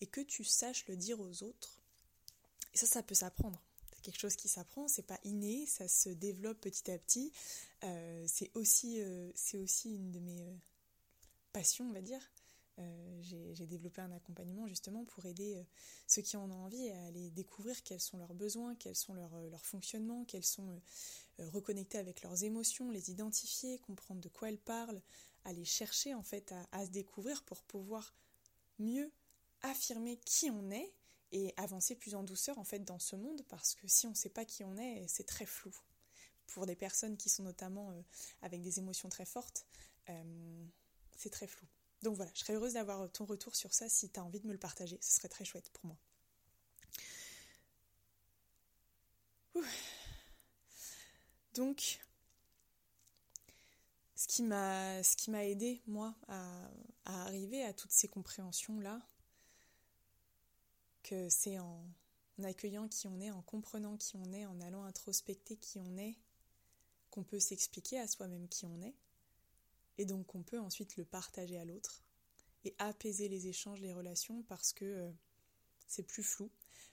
et 0.00 0.06
que 0.06 0.20
tu 0.20 0.44
saches 0.44 0.86
le 0.86 0.96
dire 0.96 1.18
aux 1.20 1.42
autres. 1.42 1.80
Et 2.74 2.76
ça, 2.76 2.86
ça 2.86 3.02
peut 3.02 3.14
s'apprendre 3.14 3.60
quelque 4.08 4.20
chose 4.20 4.36
qui 4.36 4.48
s'apprend, 4.48 4.88
c'est 4.88 5.06
pas 5.06 5.20
inné, 5.24 5.66
ça 5.66 5.86
se 5.86 6.08
développe 6.08 6.58
petit 6.62 6.90
à 6.90 6.98
petit. 6.98 7.30
Euh, 7.84 8.24
c'est 8.26 8.50
aussi, 8.54 9.02
euh, 9.02 9.30
aussi 9.54 9.94
une 9.94 10.10
de 10.10 10.18
mes 10.18 10.40
euh, 10.40 10.56
passions, 11.52 11.86
on 11.86 11.92
va 11.92 12.00
dire. 12.00 12.22
j'ai 13.20 13.66
développé 13.66 14.00
un 14.00 14.12
accompagnement 14.12 14.66
justement 14.66 15.04
pour 15.04 15.26
aider 15.26 15.62
ceux 16.06 16.22
qui 16.22 16.36
en 16.36 16.48
ont 16.50 16.64
envie 16.64 16.88
à 16.90 17.04
aller 17.06 17.28
découvrir 17.30 17.82
quels 17.82 18.00
sont 18.00 18.16
leurs 18.16 18.34
besoins, 18.34 18.76
quels 18.76 18.96
sont 18.96 19.12
leurs, 19.12 19.34
euh, 19.34 19.50
fonctionnements, 19.62 20.24
quels 20.24 20.44
sont 20.44 20.80
reconnectés 21.38 21.98
avec 21.98 22.22
leurs 22.22 22.44
émotions, 22.44 22.90
les 22.90 23.10
identifier, 23.10 23.78
comprendre 23.80 24.20
de 24.20 24.28
quoi 24.28 24.48
elles 24.48 24.60
parlent, 24.60 25.02
aller 25.44 25.64
chercher 25.64 26.14
en 26.14 26.22
fait 26.22 26.54
à, 26.72 26.86
se 26.86 26.90
découvrir 26.90 27.42
pour 27.42 27.62
pouvoir 27.64 28.14
mieux 28.78 29.10
affirmer 29.62 30.16
qui 30.24 30.50
on 30.50 30.70
est 30.70 30.94
et 31.32 31.52
avancer 31.56 31.94
plus 31.94 32.14
en 32.14 32.22
douceur 32.22 32.58
en 32.58 32.64
fait 32.64 32.80
dans 32.80 32.98
ce 32.98 33.16
monde 33.16 33.42
parce 33.48 33.74
que 33.74 33.86
si 33.86 34.06
on 34.06 34.10
ne 34.10 34.14
sait 34.16 34.30
pas 34.30 34.44
qui 34.44 34.64
on 34.64 34.76
est, 34.76 35.06
c'est 35.08 35.26
très 35.26 35.46
flou. 35.46 35.74
Pour 36.46 36.64
des 36.64 36.76
personnes 36.76 37.16
qui 37.16 37.28
sont 37.28 37.42
notamment 37.42 37.92
avec 38.40 38.62
des 38.62 38.78
émotions 38.78 39.08
très 39.10 39.26
fortes, 39.26 39.66
c'est 41.16 41.30
très 41.30 41.46
flou. 41.46 41.66
Donc 42.02 42.16
voilà, 42.16 42.30
je 42.34 42.40
serais 42.40 42.54
heureuse 42.54 42.74
d'avoir 42.74 43.10
ton 43.12 43.24
retour 43.24 43.54
sur 43.56 43.74
ça 43.74 43.88
si 43.88 44.08
tu 44.10 44.18
as 44.20 44.24
envie 44.24 44.40
de 44.40 44.46
me 44.46 44.52
le 44.52 44.58
partager, 44.58 44.98
ce 45.02 45.16
serait 45.16 45.28
très 45.28 45.44
chouette 45.44 45.68
pour 45.70 45.86
moi. 45.86 45.98
Donc, 51.54 51.98
ce 54.14 54.26
qui 54.28 54.42
m'a 54.44 55.44
aidé 55.44 55.82
moi 55.86 56.14
à, 56.28 56.70
arriver 57.04 57.64
à 57.64 57.72
toutes 57.72 57.90
ces 57.90 58.06
compréhensions 58.06 58.78
là, 58.78 59.00
que 61.08 61.28
c'est 61.30 61.58
en 61.58 61.88
accueillant 62.42 62.86
qui 62.88 63.06
on 63.06 63.18
est, 63.20 63.30
en 63.30 63.42
comprenant 63.42 63.96
qui 63.96 64.16
on 64.16 64.32
est, 64.32 64.44
en 64.44 64.60
allant 64.60 64.84
introspecter 64.84 65.56
qui 65.56 65.78
on 65.78 65.96
est, 65.96 66.18
qu'on 67.10 67.24
peut 67.24 67.40
s'expliquer 67.40 67.98
à 67.98 68.06
soi-même 68.06 68.46
qui 68.48 68.66
on 68.66 68.80
est 68.82 68.94
et 69.96 70.04
donc 70.04 70.34
on 70.34 70.42
peut 70.42 70.60
ensuite 70.60 70.96
le 70.96 71.04
partager 71.04 71.58
à 71.58 71.64
l'autre 71.64 72.02
et 72.64 72.74
apaiser 72.78 73.28
les 73.28 73.46
échanges, 73.46 73.80
les 73.80 73.92
relations 73.92 74.42
parce 74.42 74.72
que 74.72 74.84
euh, 74.84 75.10
c'est 75.86 76.02
plus 76.02 76.22
flou. 76.22 76.50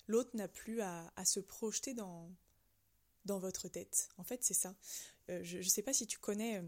L'autre 0.07 0.31
n'a 0.35 0.47
plus 0.47 0.81
à, 0.81 1.11
se 1.25 1.39
projeter 1.39 1.93
dans, 1.93 2.31
dans 3.25 3.39
votre 3.39 3.67
tête. 3.67 4.09
En 4.17 4.23
fait, 4.23 4.43
c'est 4.43 4.53
ça. 4.53 4.75
Euh, 5.29 5.43
je 5.43 5.57
ne 5.57 5.63
sais 5.63 5.81
pas 5.81 5.93
si 5.93 6.07
tu 6.07 6.19
connais 6.19 6.63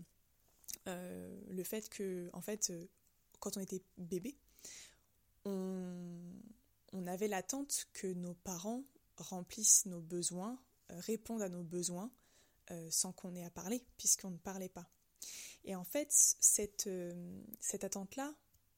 euh, 0.87 1.41
le 1.47 1.63
fait 1.63 1.87
que, 1.87 2.29
en 2.33 2.41
fait, 2.41 2.73
quand 3.39 3.57
on 3.57 3.61
était 3.61 3.83
bébé, 3.97 4.35
on, 5.45 6.17
on 6.97 7.07
avait 7.07 7.27
l'attente 7.27 7.87
que 7.93 8.07
nos 8.07 8.33
parents 8.33 8.83
remplissent 9.17 9.85
nos 9.85 10.01
besoins, 10.01 10.59
répondent 10.89 11.41
à 11.41 11.49
nos 11.49 11.63
besoins 11.63 12.11
sans 12.89 13.13
qu'on 13.13 13.33
ait 13.35 13.45
à 13.45 13.49
parler, 13.49 13.85
puisqu'on 13.97 14.31
ne 14.31 14.37
parlait 14.37 14.69
pas. 14.69 14.89
Et 15.67 15.75
en 15.75 15.83
fait, 15.83 16.07
cette, 16.11 16.87
euh, 16.87 17.41
cette 17.59 17.83
attente-là, 17.83 18.33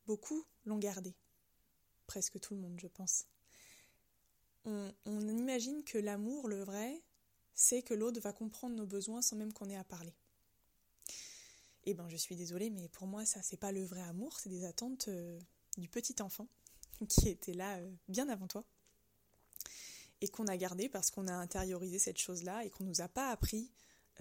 beaucoup 0.08 0.44
l'ont 0.66 0.80
gardée. 0.80 1.16
Presque 2.08 2.40
tout 2.40 2.56
le 2.56 2.60
monde, 2.60 2.80
je 2.82 2.88
pense. 2.88 3.26
On, 4.66 4.92
imagine 5.06 5.84
que 5.84 5.98
l'amour, 5.98 6.48
le 6.48 6.64
vrai, 6.64 7.02
c'est 7.54 7.82
que 7.82 7.94
l'autre 7.94 8.20
va 8.20 8.34
comprendre 8.34 8.76
nos 8.76 8.86
besoins 8.86 9.22
sans 9.22 9.36
même 9.36 9.54
qu'on 9.54 9.70
ait 9.70 9.78
à 9.78 9.84
parler. 9.84 10.14
Eh 11.86 11.94
ben, 11.94 12.08
je 12.10 12.18
suis 12.18 12.36
désolée, 12.36 12.70
mais 12.70 12.90
pour 12.90 13.08
moi, 13.08 13.26
ça, 13.26 13.42
c'est 13.42 13.58
pas 13.58 13.72
le 13.72 13.84
vrai 13.84 14.02
amour, 14.02 14.40
c'est 14.40 14.50
des 14.50 14.66
attentes 14.66 15.08
euh, 15.08 15.40
du 15.78 15.88
petit 15.88 16.22
enfant 16.22 16.48
qui 17.08 17.30
était 17.30 17.54
là 17.54 17.78
euh, 17.78 17.92
bien 18.08 18.30
avant 18.30 18.48
toi 18.48 18.64
et 20.22 20.28
qu'on 20.28 20.48
a 20.48 20.58
gardé 20.58 20.90
parce 20.90 21.12
qu'on 21.12 21.28
a 21.28 21.34
intériorisé 21.34 22.00
cette 22.00 22.18
chose-là 22.18 22.66
et 22.66 22.70
qu'on 22.70 22.84
nous 22.84 23.02
a 23.02 23.08
pas 23.08 23.30
appris 23.30 23.72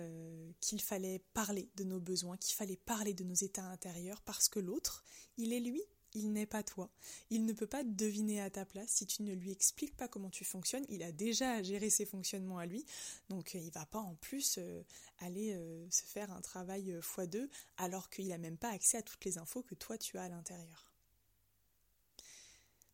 euh, 0.01 0.51
qu'il 0.61 0.81
fallait 0.81 1.21
parler 1.35 1.69
de 1.77 1.83
nos 1.83 1.99
besoins, 1.99 2.37
qu'il 2.37 2.55
fallait 2.55 2.77
parler 2.77 3.15
de 3.15 3.25
nos 3.25 3.35
états 3.35 3.65
intérieurs, 3.65 4.23
parce 4.23 4.49
que 4.49 4.61
l'autre, 4.61 5.05
il 5.39 5.53
est 5.53 5.59
lui, 5.59 5.83
il 6.15 6.33
n'est 6.33 6.47
pas 6.47 6.63
toi. 6.63 6.89
Il 7.31 7.45
ne 7.45 7.53
peut 7.53 7.67
pas 7.67 7.83
deviner 7.83 8.41
à 8.41 8.49
ta 8.49 8.65
place 8.65 8.91
si 8.91 9.07
tu 9.07 9.25
ne 9.25 9.33
lui 9.33 9.51
expliques 9.51 9.97
pas 9.97 10.07
comment 10.07 10.31
tu 10.31 10.45
fonctionnes. 10.45 10.87
Il 10.89 11.03
a 11.03 11.11
déjà 11.11 11.51
à 11.51 11.63
gérer 11.65 11.91
ses 11.91 12.07
fonctionnements 12.07 12.59
à 12.59 12.67
lui, 12.67 12.85
donc 13.29 13.57
euh, 13.57 13.59
il 13.59 13.73
va 13.73 13.87
pas 13.87 13.99
en 13.99 14.15
plus 14.15 14.61
aller 15.19 15.59
se 15.91 16.05
faire 16.05 16.31
un 16.31 16.41
travail 16.41 16.97
x2 17.01 17.49
alors 17.77 18.09
qu'il 18.09 18.29
n'a 18.29 18.39
même 18.39 18.57
pas 18.57 18.71
accès 18.71 18.99
à 18.99 19.03
toutes 19.03 19.25
les 19.25 19.37
infos 19.37 19.63
que 19.63 19.75
toi 19.75 19.99
tu 19.99 20.17
as 20.17 20.23
à 20.23 20.29
l'intérieur. 20.29 20.88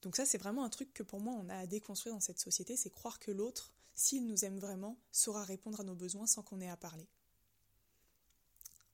Donc 0.04 0.16
ça 0.16 0.24
c'est 0.24 0.38
vraiment 0.38 0.64
un 0.64 0.70
truc 0.70 0.92
que 0.94 1.02
pour 1.02 1.20
moi 1.20 1.34
on 1.34 1.48
a 1.48 1.56
à 1.56 1.66
déconstruire 1.66 2.14
dans 2.14 2.20
cette 2.20 2.38
société, 2.38 2.76
c'est 2.76 2.90
croire 2.90 3.18
que 3.18 3.32
l'autre 3.32 3.72
s'il 3.94 4.26
nous 4.26 4.44
aime 4.44 4.58
vraiment, 4.58 4.98
saura 5.12 5.44
répondre 5.44 5.80
à 5.80 5.84
nos 5.84 5.94
besoins 5.94 6.26
sans 6.26 6.42
qu'on 6.42 6.60
ait 6.60 6.68
à 6.68 6.76
parler. 6.76 7.08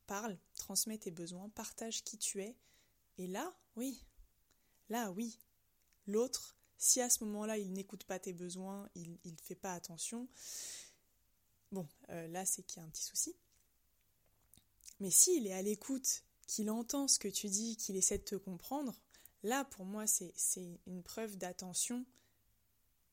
Parle, 0.07 0.39
transmets 0.57 0.99
tes 0.99 1.11
besoins, 1.11 1.49
partage 1.51 2.05
qui 2.05 2.19
tu 2.19 2.43
es, 2.43 2.57
et 3.17 3.27
là, 3.27 3.55
oui, 3.77 4.05
là, 4.89 5.11
oui, 5.13 5.39
l'autre, 6.07 6.57
si 6.79 7.01
à 7.01 7.09
ce 7.09 7.25
moment-là 7.25 7.59
il 7.59 7.73
n'écoute 7.73 8.05
pas 8.05 8.19
tes 8.19 8.33
besoins, 8.33 8.89
il 8.95 9.19
ne 9.25 9.37
fait 9.43 9.55
pas 9.55 9.75
attention, 9.75 10.29
bon, 11.73 11.89
euh, 12.11 12.29
là 12.29 12.45
c'est 12.45 12.63
qu'il 12.63 12.81
y 12.81 12.85
a 12.85 12.87
un 12.87 12.91
petit 12.91 13.05
souci. 13.05 13.35
Mais 14.99 15.11
s'il 15.11 15.47
est 15.47 15.53
à 15.53 15.63
l'écoute, 15.63 16.25
qu'il 16.47 16.71
entend 16.71 17.09
ce 17.09 17.19
que 17.19 17.29
tu 17.29 17.49
dis, 17.49 17.77
qu'il 17.77 17.97
essaie 17.97 18.19
de 18.19 18.25
te 18.25 18.35
comprendre, 18.35 19.01
là 19.43 19.65
pour 19.65 19.85
moi 19.85 20.07
c'est 20.07 20.81
une 20.87 21.03
preuve 21.03 21.37
d'attention 21.37 22.05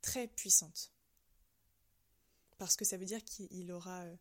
très 0.02 0.28
puissante 0.28 0.92
parce 2.58 2.76
que 2.76 2.86
ça 2.86 2.98
veut 2.98 3.06
dire 3.06 3.24
qu'il 3.24 3.72
aura 3.72 4.02
euh, 4.02 4.16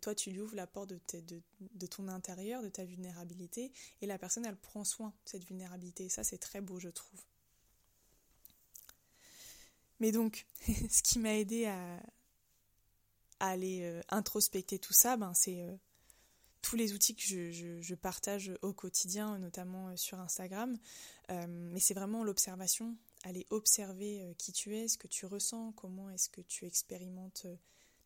toi 0.00 0.14
tu 0.14 0.30
lui 0.30 0.40
ouvres 0.40 0.54
la 0.56 0.66
porte 0.66 0.90
de, 0.90 1.86
ton 1.86 2.08
intérieur, 2.08 2.62
de 2.62 2.68
ta 2.68 2.84
vulnérabilité, 2.84 3.72
et 4.00 4.06
la 4.06 4.18
personne 4.18 4.44
elle 4.46 4.56
prend 4.56 4.84
soin 4.84 5.08
de 5.08 5.30
cette 5.30 5.44
vulnérabilité. 5.44 6.08
Ça 6.08 6.24
c'est 6.24 6.38
très 6.38 6.60
beau 6.60 6.78
je 6.78 6.88
trouve. 6.88 7.20
Mais 10.00 10.10
donc, 10.10 10.46
ce 10.90 11.02
qui 11.02 11.18
m'a 11.18 11.34
aidé 11.34 11.66
à, 11.66 12.02
aller 13.38 13.82
euh, 13.82 14.00
introspecter 14.08 14.78
tout 14.78 14.92
ça, 14.92 15.16
ben, 15.16 15.34
c'est 15.34 15.62
euh, 15.62 15.76
tous 16.62 16.76
les 16.76 16.94
outils 16.94 17.14
que 17.14 17.22
je, 17.22 17.94
partage 17.94 18.52
au 18.62 18.72
quotidien, 18.72 19.38
notamment 19.38 19.96
sur 19.96 20.18
Instagram. 20.20 20.76
mais 21.28 21.80
c'est 21.80 21.94
vraiment 21.94 22.24
l'observation, 22.24 22.96
aller 23.24 23.46
observer 23.50 24.34
qui 24.38 24.52
tu 24.52 24.76
es, 24.76 24.88
ce 24.88 24.96
que 24.96 25.08
tu 25.08 25.26
ressens, 25.26 25.72
comment 25.72 26.08
est-ce 26.10 26.30
que 26.30 26.40
tu 26.40 26.64
expérimentes 26.64 27.46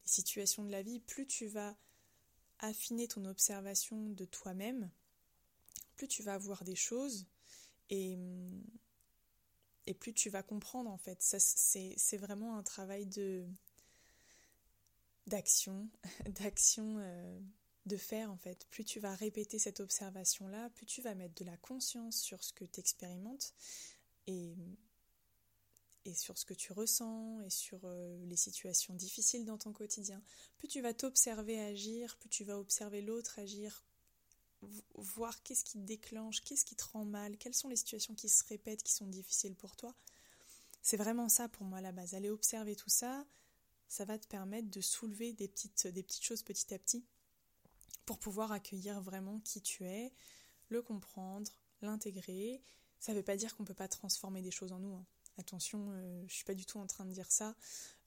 situations 0.07 0.65
de 0.65 0.71
la 0.71 0.83
vie, 0.83 1.01
plus 1.01 1.27
tu 1.27 1.47
vas 1.47 1.77
affiner 2.61 3.09
ton 3.09 3.25
observation 3.27 4.11
de 4.11 4.25
toi-même, 4.25 4.91
plus 5.97 6.09
tu 6.09 6.23
vas 6.23 6.39
voir 6.39 6.65
des 6.65 6.75
choses 6.75 7.27
et, 7.91 8.17
et 9.87 9.95
plus 9.95 10.15
tu 10.15 10.31
vas 10.31 10.43
comprendre 10.43 10.91
en 10.91 10.99
fait. 10.99 11.19
C'est 11.21 12.17
vraiment 12.17 12.57
un 12.57 12.63
travail 12.63 13.07
de 13.07 13.45
d'action, 15.27 15.89
d'action 16.41 16.99
euh, 16.99 17.41
de 17.87 17.97
faire 17.97 18.31
en 18.31 18.37
fait. 18.37 18.67
Plus 18.71 18.85
tu 18.85 19.01
vas 19.01 19.15
répéter 19.15 19.59
cette 19.59 19.81
observation-là, 19.81 20.71
plus 20.71 20.87
tu 20.87 21.03
vas 21.03 21.15
mettre 21.15 21.35
de 21.35 21.45
la 21.45 21.57
conscience 21.57 22.17
sur 22.19 22.43
ce 22.43 22.53
que 22.53 22.65
tu 22.65 22.81
expérimentes 22.81 23.55
et 24.27 24.55
sur 26.15 26.39
ce 26.39 26.45
que 26.45 26.55
tu 26.55 26.73
ressens 26.73 27.41
et 27.43 27.51
sur 27.51 27.81
euh, 27.85 28.25
les 28.27 28.37
situations 28.37 28.95
difficiles 28.95 29.45
dans 29.45 29.59
ton 29.59 29.73
quotidien. 29.73 30.23
Plus 30.59 30.69
tu 30.69 30.81
vas 30.81 30.95
t'observer 30.95 31.61
agir, 31.61 32.17
plus 32.19 32.29
tu 32.29 32.45
vas 32.45 32.59
observer 32.59 33.03
l'autre 33.03 33.39
agir, 33.39 33.85
voir 34.95 35.43
qu'est-ce 35.43 35.65
qui 35.65 35.75
te 35.75 35.85
déclenche, 35.85 36.43
qu'est-ce 36.43 36.65
qui 36.65 36.77
te 36.77 36.85
rend 36.85 37.05
mal, 37.05 37.37
quelles 37.37 37.55
sont 37.55 37.69
les 37.69 37.77
situations 37.77 38.15
qui 38.15 38.29
se 38.29 38.45
répètent, 38.45 38.83
qui 38.83 38.93
sont 38.93 39.07
difficiles 39.07 39.55
pour 39.55 39.77
toi. 39.77 39.95
C'est 40.83 40.97
vraiment 40.97 41.29
ça 41.29 41.49
pour 41.49 41.65
moi 41.67 41.81
la 41.81 41.93
base. 41.93 42.15
Aller 42.15 42.31
observer 42.31 42.77
tout 42.77 42.91
ça, 42.91 43.27
ça 43.89 44.05
va 44.05 44.19
te 44.19 44.27
permettre 44.27 44.71
de 44.71 44.81
soulever 44.81 45.33
des 45.33 45.49
des 45.49 46.03
petites 46.03 46.25
choses 46.25 46.43
petit 46.43 46.73
à 46.73 46.79
petit 46.79 47.05
pour 48.05 48.19
pouvoir 48.19 48.53
accueillir 48.53 49.01
vraiment 49.01 49.41
qui 49.41 49.61
tu 49.61 49.85
es, 49.85 50.13
le 50.69 50.83
comprendre, 50.83 51.51
l'intégrer. 51.83 52.63
Ça 53.01 53.13
ne 53.13 53.19
veut 53.19 53.25
pas 53.25 53.37
dire 53.37 53.57
qu'on 53.57 53.63
ne 53.63 53.69
peut 53.69 53.75
pas 53.75 53.89
transformer 53.89 54.43
des 54.43 54.51
choses 54.51 54.73
en 54.73 54.79
nous. 54.79 54.95
Hein. 54.95 55.07
Attention, 55.39 55.91
euh, 55.91 56.21
je 56.21 56.25
ne 56.25 56.29
suis 56.29 56.45
pas 56.45 56.55
du 56.55 56.65
tout 56.65 56.79
en 56.79 56.87
train 56.87 57.05
de 57.05 57.13
dire 57.13 57.31
ça. 57.31 57.55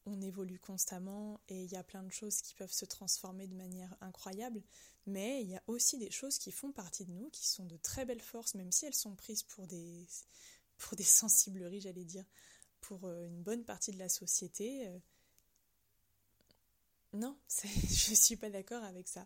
On 0.05 0.19
évolue 0.21 0.59
constamment 0.59 1.39
et 1.49 1.63
il 1.63 1.71
y 1.71 1.75
a 1.75 1.83
plein 1.83 2.01
de 2.01 2.09
choses 2.09 2.41
qui 2.41 2.55
peuvent 2.55 2.71
se 2.71 2.85
transformer 2.85 3.47
de 3.47 3.53
manière 3.53 3.95
incroyable, 4.01 4.63
mais 5.05 5.43
il 5.43 5.49
y 5.49 5.55
a 5.55 5.63
aussi 5.67 5.97
des 5.97 6.09
choses 6.09 6.39
qui 6.39 6.51
font 6.51 6.71
partie 6.71 7.05
de 7.05 7.11
nous, 7.11 7.29
qui 7.29 7.47
sont 7.47 7.65
de 7.65 7.77
très 7.77 8.05
belles 8.05 8.21
forces, 8.21 8.55
même 8.55 8.71
si 8.71 8.85
elles 8.85 8.95
sont 8.95 9.15
prises 9.15 9.43
pour 9.43 9.67
des, 9.67 10.07
pour 10.77 10.95
des 10.95 11.03
sensibleries, 11.03 11.81
j'allais 11.81 12.05
dire, 12.05 12.25
pour 12.81 13.05
euh, 13.05 13.27
une 13.27 13.43
bonne 13.43 13.65
partie 13.65 13.91
de 13.91 13.99
la 13.99 14.09
société. 14.09 14.87
Non, 17.13 17.35
je 17.63 18.11
ne 18.11 18.15
suis 18.15 18.35
pas 18.35 18.51
d'accord 18.51 18.83
avec 18.83 19.07
ça. 19.07 19.25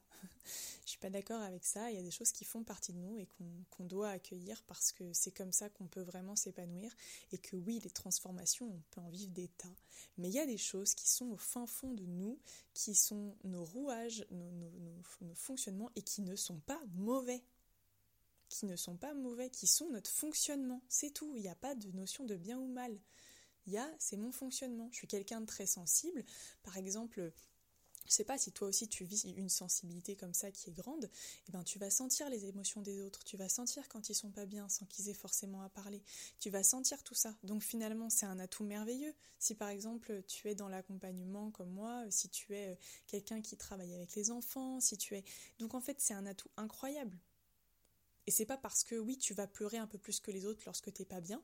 je 0.85 0.91
suis 0.91 0.99
pas 0.99 1.09
d'accord 1.09 1.41
avec 1.41 1.65
ça. 1.65 1.91
Il 1.91 1.97
y 1.97 1.99
a 1.99 2.03
des 2.03 2.11
choses 2.11 2.31
qui 2.31 2.45
font 2.45 2.63
partie 2.63 2.93
de 2.93 2.97
nous 2.97 3.17
et 3.17 3.27
qu'on 3.71 3.83
doit 3.83 4.09
accueillir 4.09 4.63
parce 4.67 4.93
que 4.93 5.11
c'est 5.11 5.31
comme 5.31 5.51
ça 5.51 5.69
qu'on 5.69 5.87
peut 5.87 6.01
vraiment 6.01 6.37
s'épanouir. 6.37 6.95
Et 7.33 7.37
que 7.37 7.57
oui, 7.57 7.81
les 7.83 7.89
transformations, 7.89 8.67
on 8.67 8.81
peut 8.91 9.01
en 9.01 9.09
vivre 9.09 9.33
des 9.33 9.49
tas. 9.49 9.75
Mais 10.17 10.29
il 10.29 10.33
y 10.33 10.39
a 10.39 10.45
des 10.45 10.57
choses 10.57 10.95
qui 10.95 11.09
sont 11.09 11.31
au 11.31 11.37
fin 11.37 11.67
fond 11.67 11.91
de 11.91 12.05
nous, 12.05 12.39
qui 12.73 12.95
sont 12.95 13.35
nos 13.43 13.65
rouages, 13.65 14.25
nos, 14.31 14.49
nos 15.21 15.35
fonctionnements 15.35 15.91
et 15.97 16.03
qui 16.03 16.21
ne 16.21 16.37
sont 16.37 16.59
pas 16.59 16.81
mauvais. 16.93 17.43
qui 18.47 18.65
ne 18.65 18.75
sont 18.75 18.95
pas 18.95 19.13
mauvais, 19.13 19.49
qui 19.49 19.67
sont 19.67 19.89
notre 19.89 20.11
fonctionnement. 20.11 20.81
C'est 20.87 21.11
tout. 21.11 21.33
Il 21.35 21.41
n'y 21.41 21.49
a 21.49 21.55
pas 21.55 21.75
de 21.75 21.91
notion 21.91 22.23
de 22.23 22.37
bien 22.37 22.57
ou 22.57 22.67
mal. 22.67 22.97
Il 23.65 23.73
y 23.73 23.77
a, 23.77 23.89
c'est 23.97 24.17
mon 24.17 24.31
fonctionnement. 24.31 24.89
Je 24.91 24.97
suis 24.97 25.07
quelqu'un 25.07 25.41
de 25.41 25.45
très 25.45 25.65
sensible. 25.65 26.23
Par 26.63 26.77
exemple, 26.77 27.33
je 28.05 28.11
sais 28.11 28.23
pas 28.23 28.37
si 28.37 28.51
toi 28.51 28.67
aussi 28.67 28.87
tu 28.87 29.03
vis 29.03 29.23
une 29.35 29.49
sensibilité 29.49 30.15
comme 30.15 30.33
ça 30.33 30.51
qui 30.51 30.69
est 30.69 30.73
grande, 30.73 31.09
eh 31.47 31.51
ben 31.51 31.63
tu 31.63 31.79
vas 31.79 31.89
sentir 31.89 32.29
les 32.29 32.45
émotions 32.45 32.81
des 32.81 33.01
autres, 33.01 33.23
tu 33.23 33.37
vas 33.37 33.49
sentir 33.49 33.87
quand 33.89 34.09
ils 34.09 34.15
sont 34.15 34.31
pas 34.31 34.45
bien 34.45 34.67
sans 34.69 34.85
qu'ils 34.85 35.09
aient 35.09 35.13
forcément 35.13 35.61
à 35.61 35.69
parler, 35.69 36.01
tu 36.39 36.49
vas 36.49 36.63
sentir 36.63 37.03
tout 37.03 37.15
ça. 37.15 37.35
Donc 37.43 37.63
finalement 37.63 38.09
c'est 38.09 38.25
un 38.25 38.39
atout 38.39 38.63
merveilleux. 38.63 39.13
Si 39.39 39.55
par 39.55 39.69
exemple 39.69 40.23
tu 40.27 40.49
es 40.49 40.55
dans 40.55 40.69
l'accompagnement 40.69 41.51
comme 41.51 41.71
moi, 41.71 42.05
si 42.09 42.29
tu 42.29 42.55
es 42.55 42.69
euh, 42.69 42.75
quelqu'un 43.07 43.41
qui 43.41 43.57
travaille 43.57 43.93
avec 43.93 44.15
les 44.15 44.31
enfants, 44.31 44.79
si 44.79 44.97
tu 44.97 45.15
es 45.15 45.23
donc 45.59 45.73
en 45.73 45.81
fait 45.81 45.99
c'est 45.99 46.13
un 46.13 46.25
atout 46.25 46.49
incroyable. 46.57 47.17
Et 48.25 48.31
c'est 48.31 48.45
pas 48.45 48.57
parce 48.57 48.83
que 48.83 48.95
oui 48.95 49.17
tu 49.17 49.33
vas 49.33 49.47
pleurer 49.47 49.77
un 49.77 49.87
peu 49.87 49.97
plus 49.97 50.19
que 50.19 50.31
les 50.31 50.45
autres 50.45 50.63
lorsque 50.65 50.91
t'es 50.93 51.05
pas 51.05 51.21
bien 51.21 51.41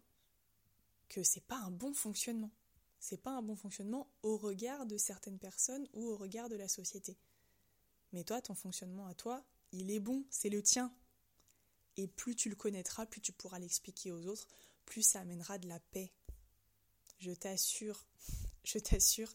que 1.10 1.24
c'est 1.24 1.44
pas 1.44 1.58
un 1.58 1.72
bon 1.72 1.94
fonctionnement 1.94 2.52
c'est 3.00 3.22
pas 3.22 3.32
un 3.32 3.42
bon 3.42 3.56
fonctionnement 3.56 4.12
au 4.24 4.38
regard 4.38 4.86
de 4.86 4.98
certaines 4.98 5.40
personnes 5.40 5.88
ou 5.94 6.08
au 6.08 6.18
regard 6.18 6.50
de 6.50 6.56
la 6.56 6.68
société. 6.68 7.18
Mais 8.12 8.24
toi, 8.24 8.42
ton 8.42 8.56
fonctionnement 8.56 9.08
à 9.08 9.14
toi, 9.14 9.44
il 9.72 9.92
est 9.92 10.00
bon, 10.00 10.26
c'est 10.30 10.50
le 10.50 10.62
tien. 10.62 10.94
Et 11.98 12.08
plus 12.08 12.36
tu 12.36 12.50
le 12.50 12.56
connaîtras, 12.56 13.06
plus 13.06 13.22
tu 13.22 13.32
pourras 13.32 13.60
l'expliquer 13.60 14.12
aux 14.12 14.26
autres, 14.28 14.48
plus 14.86 15.02
ça 15.02 15.22
amènera 15.22 15.58
de 15.58 15.68
la 15.68 15.80
paix. 15.80 16.12
Je 17.20 17.32
t'assure, 17.32 18.06
je 18.64 18.80
t'assure. 18.80 19.34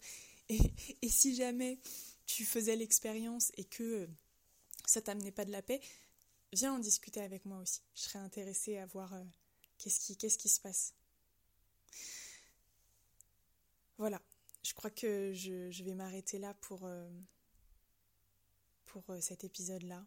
Et, 0.48 1.08
si 1.08 1.34
jamais 1.34 1.78
tu 2.26 2.44
faisais 2.44 2.76
l'expérience 2.76 3.50
et 3.56 3.64
que 3.64 4.08
ça 4.86 5.00
t'amenait 5.00 5.32
pas 5.32 5.44
de 5.44 5.52
la 5.52 5.62
paix, 5.62 5.80
viens 6.52 6.74
en 6.74 6.78
discuter 6.78 7.20
avec 7.20 7.46
moi 7.46 7.58
aussi. 7.58 7.80
Je 7.94 8.02
serais 8.02 8.18
intéressée 8.18 8.76
à 8.76 8.86
voir 8.86 9.14
euh, 9.14 9.24
qu'est-ce 9.78 10.38
qui 10.38 10.48
se 10.48 10.60
passe. 10.60 10.94
Voilà, 13.96 14.20
je 14.64 14.74
crois 14.74 14.90
que 14.90 15.32
je, 15.34 15.82
vais 15.84 15.94
m'arrêter 15.94 16.38
là 16.38 16.54
pour, 16.62 16.84
euh, 16.84 17.08
euh, 19.10 19.20
cet 19.20 19.44
épisode-là. 19.44 20.04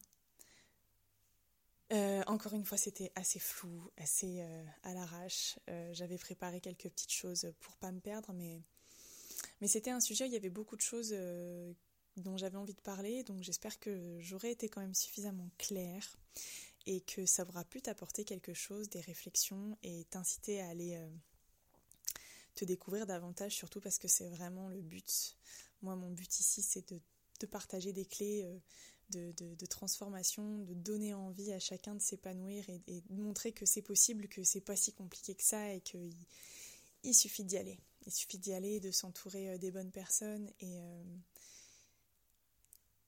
Euh, 1.94 2.22
encore 2.28 2.54
une 2.54 2.66
fois, 2.66 2.78
c'était 2.78 3.14
assez 3.16 3.40
flou, 3.40 3.90
assez 3.96 4.46
à 4.84 4.94
l'arrache. 4.94 5.58
J'avais 5.94 6.18
préparé 6.18 6.60
quelques 6.60 6.90
petites 6.90 7.14
choses 7.14 7.54
pour 7.62 7.78
pas 7.78 7.94
me 7.94 8.02
perdre, 8.02 8.34
mais, 8.34 8.62
mais 9.62 9.68
c'était 9.68 9.92
un 9.92 10.02
sujet 10.02 10.26
où 10.26 10.28
il 10.28 10.34
y 10.34 10.38
avait 10.38 10.50
beaucoup 10.50 10.76
de 10.76 10.82
choses 10.82 11.16
dont 12.18 12.36
j'avais 12.36 12.58
envie 12.58 12.74
de 12.74 12.82
parler, 12.82 13.24
donc 13.24 13.42
j'espère 13.42 13.80
que 13.80 14.18
j'aurai 14.20 14.52
été 14.52 14.68
quand 14.68 14.82
même 14.82 14.96
suffisamment 14.96 15.50
claire 15.58 16.18
et 16.88 17.00
que 17.02 17.26
ça 17.26 17.46
aura 17.48 17.64
pu 17.64 17.82
t'apporter 17.82 18.26
quelque 18.26 18.54
chose, 18.54 18.90
des 18.90 19.02
réflexions 19.02 19.78
et 19.84 20.04
t'inciter 20.06 20.60
à 20.60 20.68
aller 20.68 21.00
te 22.58 22.66
découvrir 22.66 23.06
davantage, 23.06 23.56
surtout 23.56 23.80
parce 23.80 23.98
que 23.98 24.08
c'est 24.08 24.30
vraiment 24.30 24.68
le 24.68 24.82
but. 24.82 25.38
Moi, 25.82 25.96
mon 25.96 26.12
but 26.12 26.40
ici, 26.40 26.62
c'est 26.62 26.92
de, 26.92 27.46
partager 27.46 27.94
des 27.94 28.06
clés 28.06 28.44
euh, 28.46 28.60
de, 29.12 29.56
de, 29.56 29.66
transformation, 29.68 30.58
de 30.60 30.74
donner 30.74 31.14
envie 31.14 31.54
à 31.54 31.60
chacun 31.60 31.94
de 31.94 32.02
s'épanouir 32.02 32.68
et, 32.70 33.02
de 33.02 33.14
montrer 33.14 33.52
que 33.52 33.66
c'est 33.66 33.84
possible, 33.84 34.28
que 34.28 34.44
c'est 34.44 34.62
pas 34.62 34.76
si 34.76 34.92
compliqué 34.92 35.36
que 35.36 35.44
ça 35.44 35.74
et 35.74 35.82
qu'il 35.82 36.14
il 37.04 37.14
suffit 37.14 37.44
d'y 37.44 37.58
aller. 37.58 37.80
Il 38.06 38.12
suffit 38.12 38.40
d'y 38.40 38.54
aller, 38.54 38.80
de 38.80 38.92
s'entourer 38.92 39.52
euh, 39.52 39.58
des 39.58 39.72
bonnes 39.72 39.92
personnes 39.92 40.50
et, 40.60 40.80
euh, 40.80 41.04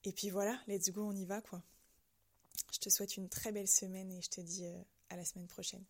et 0.04 0.12
puis 0.12 0.30
voilà, 0.30 0.62
let's 0.68 0.92
go, 0.92 1.04
on 1.04 1.16
y 1.16 1.26
va 1.26 1.42
quoi. 1.42 1.64
Je 2.72 2.78
te 2.78 2.90
souhaite 2.90 3.18
une 3.18 3.30
très 3.30 3.52
belle 3.52 3.68
semaine 3.68 4.12
et 4.12 4.22
je 4.22 4.30
te 4.30 4.42
dis 4.42 4.64
à 5.10 5.16
la 5.16 5.26
semaine 5.26 5.48
prochaine. 5.48 5.84